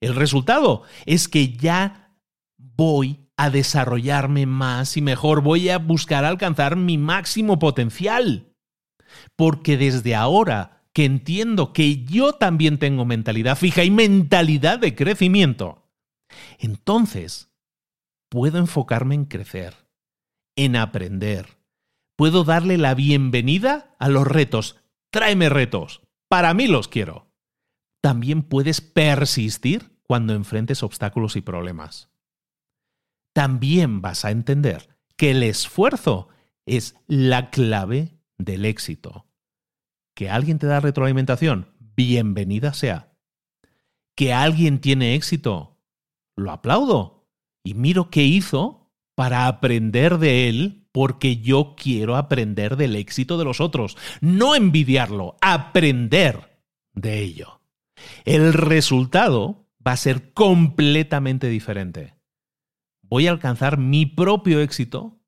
[0.00, 2.16] El resultado es que ya
[2.58, 8.52] voy a desarrollarme más y mejor, voy a buscar alcanzar mi máximo potencial.
[9.36, 15.79] Porque desde ahora que entiendo que yo también tengo mentalidad fija y mentalidad de crecimiento,
[16.58, 17.50] entonces,
[18.28, 19.74] puedo enfocarme en crecer,
[20.56, 21.58] en aprender.
[22.16, 24.76] Puedo darle la bienvenida a los retos.
[25.10, 26.02] Tráeme retos.
[26.28, 27.32] Para mí los quiero.
[28.02, 32.10] También puedes persistir cuando enfrentes obstáculos y problemas.
[33.32, 36.28] También vas a entender que el esfuerzo
[36.66, 39.26] es la clave del éxito.
[40.14, 43.12] Que alguien te da retroalimentación, bienvenida sea.
[44.14, 45.79] Que alguien tiene éxito,
[46.40, 47.28] lo aplaudo
[47.62, 53.44] y miro qué hizo para aprender de él porque yo quiero aprender del éxito de
[53.44, 56.60] los otros, no envidiarlo, aprender
[56.94, 57.60] de ello.
[58.24, 62.16] El resultado va a ser completamente diferente.
[63.02, 65.20] Voy a alcanzar mi propio éxito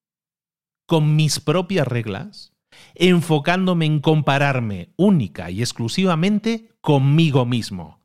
[0.86, 2.54] con mis propias reglas,
[2.94, 8.00] enfocándome en compararme única y exclusivamente conmigo mismo.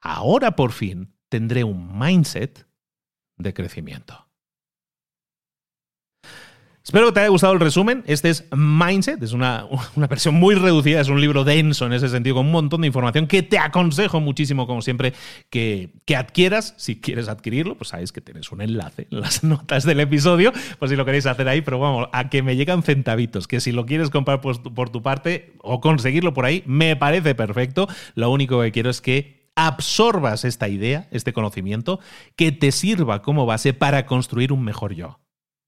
[0.00, 2.66] Ahora por fin tendré un mindset
[3.38, 4.26] de crecimiento.
[6.82, 8.02] Espero que te haya gustado el resumen.
[8.06, 9.64] Este es Mindset, es una,
[9.96, 12.88] una, versión muy reducida, es un libro denso en ese sentido, con un montón de
[12.88, 15.12] información que te aconsejo muchísimo, como siempre,
[15.50, 16.74] que, que adquieras.
[16.78, 20.90] Si quieres adquirirlo, pues sabes que tienes un enlace en las notas del episodio, pues
[20.90, 23.86] si lo queréis hacer ahí, pero vamos, a que me llegan centavitos, que si lo
[23.86, 27.88] quieres comprar por tu parte o conseguirlo por ahí, me parece perfecto.
[28.16, 32.00] Lo único que quiero es que absorbas esta idea, este conocimiento,
[32.36, 35.20] que te sirva como base para construir un mejor yo.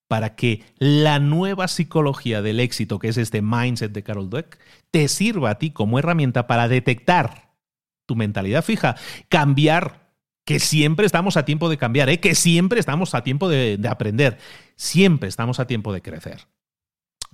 [0.09, 4.59] Para que la nueva psicología del éxito, que es este mindset de Carol Dweck,
[4.91, 7.53] te sirva a ti como herramienta para detectar
[8.07, 8.97] tu mentalidad fija,
[9.29, 10.13] cambiar,
[10.45, 12.21] que siempre estamos a tiempo de cambiar, ¿eh?
[12.21, 14.39] que siempre estamos a tiempo de, de aprender,
[14.77, 16.47] siempre estamos a tiempo de crecer.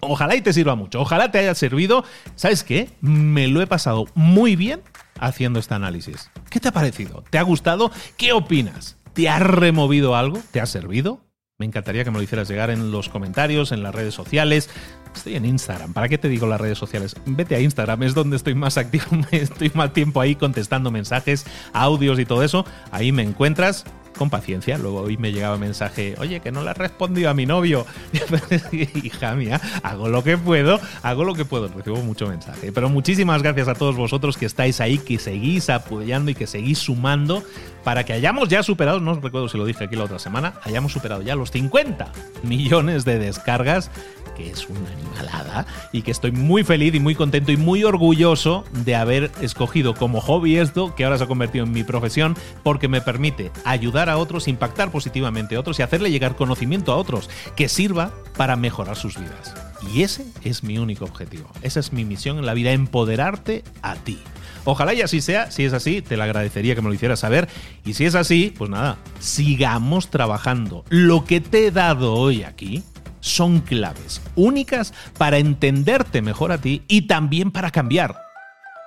[0.00, 2.04] Ojalá y te sirva mucho, ojalá te haya servido.
[2.36, 2.90] ¿Sabes qué?
[3.00, 4.82] Me lo he pasado muy bien
[5.18, 6.30] haciendo este análisis.
[6.50, 7.24] ¿Qué te ha parecido?
[7.30, 7.90] ¿Te ha gustado?
[8.16, 8.96] ¿Qué opinas?
[9.12, 10.40] ¿Te ha removido algo?
[10.50, 11.20] ¿Te ha servido?
[11.58, 14.70] Me encantaría que me lo hicieras llegar en los comentarios, en las redes sociales.
[15.12, 15.92] Estoy en Instagram.
[15.92, 17.16] ¿Para qué te digo las redes sociales?
[17.26, 19.06] Vete a Instagram, es donde estoy más activo.
[19.32, 22.64] Estoy más tiempo ahí contestando mensajes, audios y todo eso.
[22.92, 23.84] Ahí me encuentras
[24.18, 24.76] con paciencia.
[24.76, 27.86] Luego hoy me llegaba mensaje, oye, que no le has respondido a mi novio.
[29.02, 31.68] Hija mía, hago lo que puedo, hago lo que puedo.
[31.68, 32.72] Recibo mucho mensaje.
[32.72, 36.78] Pero muchísimas gracias a todos vosotros que estáis ahí, que seguís apoyando y que seguís
[36.78, 37.42] sumando
[37.84, 40.92] para que hayamos ya superado, no recuerdo si lo dije aquí la otra semana, hayamos
[40.92, 42.12] superado ya los 50
[42.42, 43.90] millones de descargas
[44.38, 48.64] que es una animalada y que estoy muy feliz y muy contento y muy orgulloso
[48.72, 52.86] de haber escogido como hobby esto, que ahora se ha convertido en mi profesión, porque
[52.86, 57.28] me permite ayudar a otros, impactar positivamente a otros y hacerle llegar conocimiento a otros
[57.56, 59.54] que sirva para mejorar sus vidas.
[59.92, 61.50] Y ese es mi único objetivo.
[61.62, 64.18] Esa es mi misión en la vida, empoderarte a ti.
[64.64, 65.50] Ojalá y así sea.
[65.50, 67.48] Si es así, te lo agradecería que me lo hicieras saber.
[67.84, 70.84] Y si es así, pues nada, sigamos trabajando.
[70.88, 72.82] Lo que te he dado hoy aquí
[73.20, 78.20] son claves únicas para entenderte mejor a ti y también para cambiar.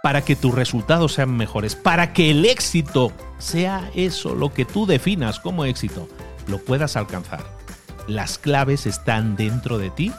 [0.04, 1.76] Para que tus resultados sean mejores.
[1.76, 6.10] Para que el éxito sea eso, lo que tú definas como éxito,
[6.48, 7.44] lo puedas alcanzar.
[8.08, 10.12] Las claves están dentro de ti.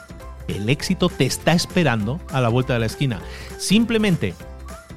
[0.47, 3.21] El éxito te está esperando a la vuelta de la esquina.
[3.59, 4.35] Simplemente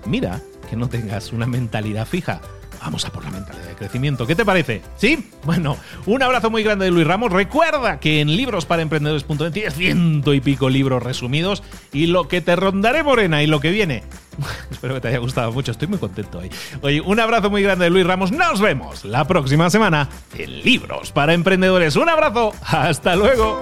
[0.05, 0.39] mira
[0.69, 2.41] que no tengas una mentalidad fija.
[2.85, 4.27] Vamos a por la mentalidad de crecimiento.
[4.27, 4.83] ¿Qué te parece?
[4.95, 5.31] ¿Sí?
[5.43, 5.75] Bueno,
[6.05, 7.31] un abrazo muy grande de Luis Ramos.
[7.31, 13.01] Recuerda que en librosparaemprendedores.net tienes ciento y pico libros resumidos y lo que te rondaré
[13.01, 14.03] morena y lo que viene.
[14.69, 16.51] Espero que te haya gustado mucho, estoy muy contento hoy.
[16.83, 18.31] Oye, un abrazo muy grande de Luis Ramos.
[18.31, 20.07] Nos vemos la próxima semana
[20.37, 21.95] en Libros para Emprendedores.
[21.95, 23.61] Un abrazo, hasta luego.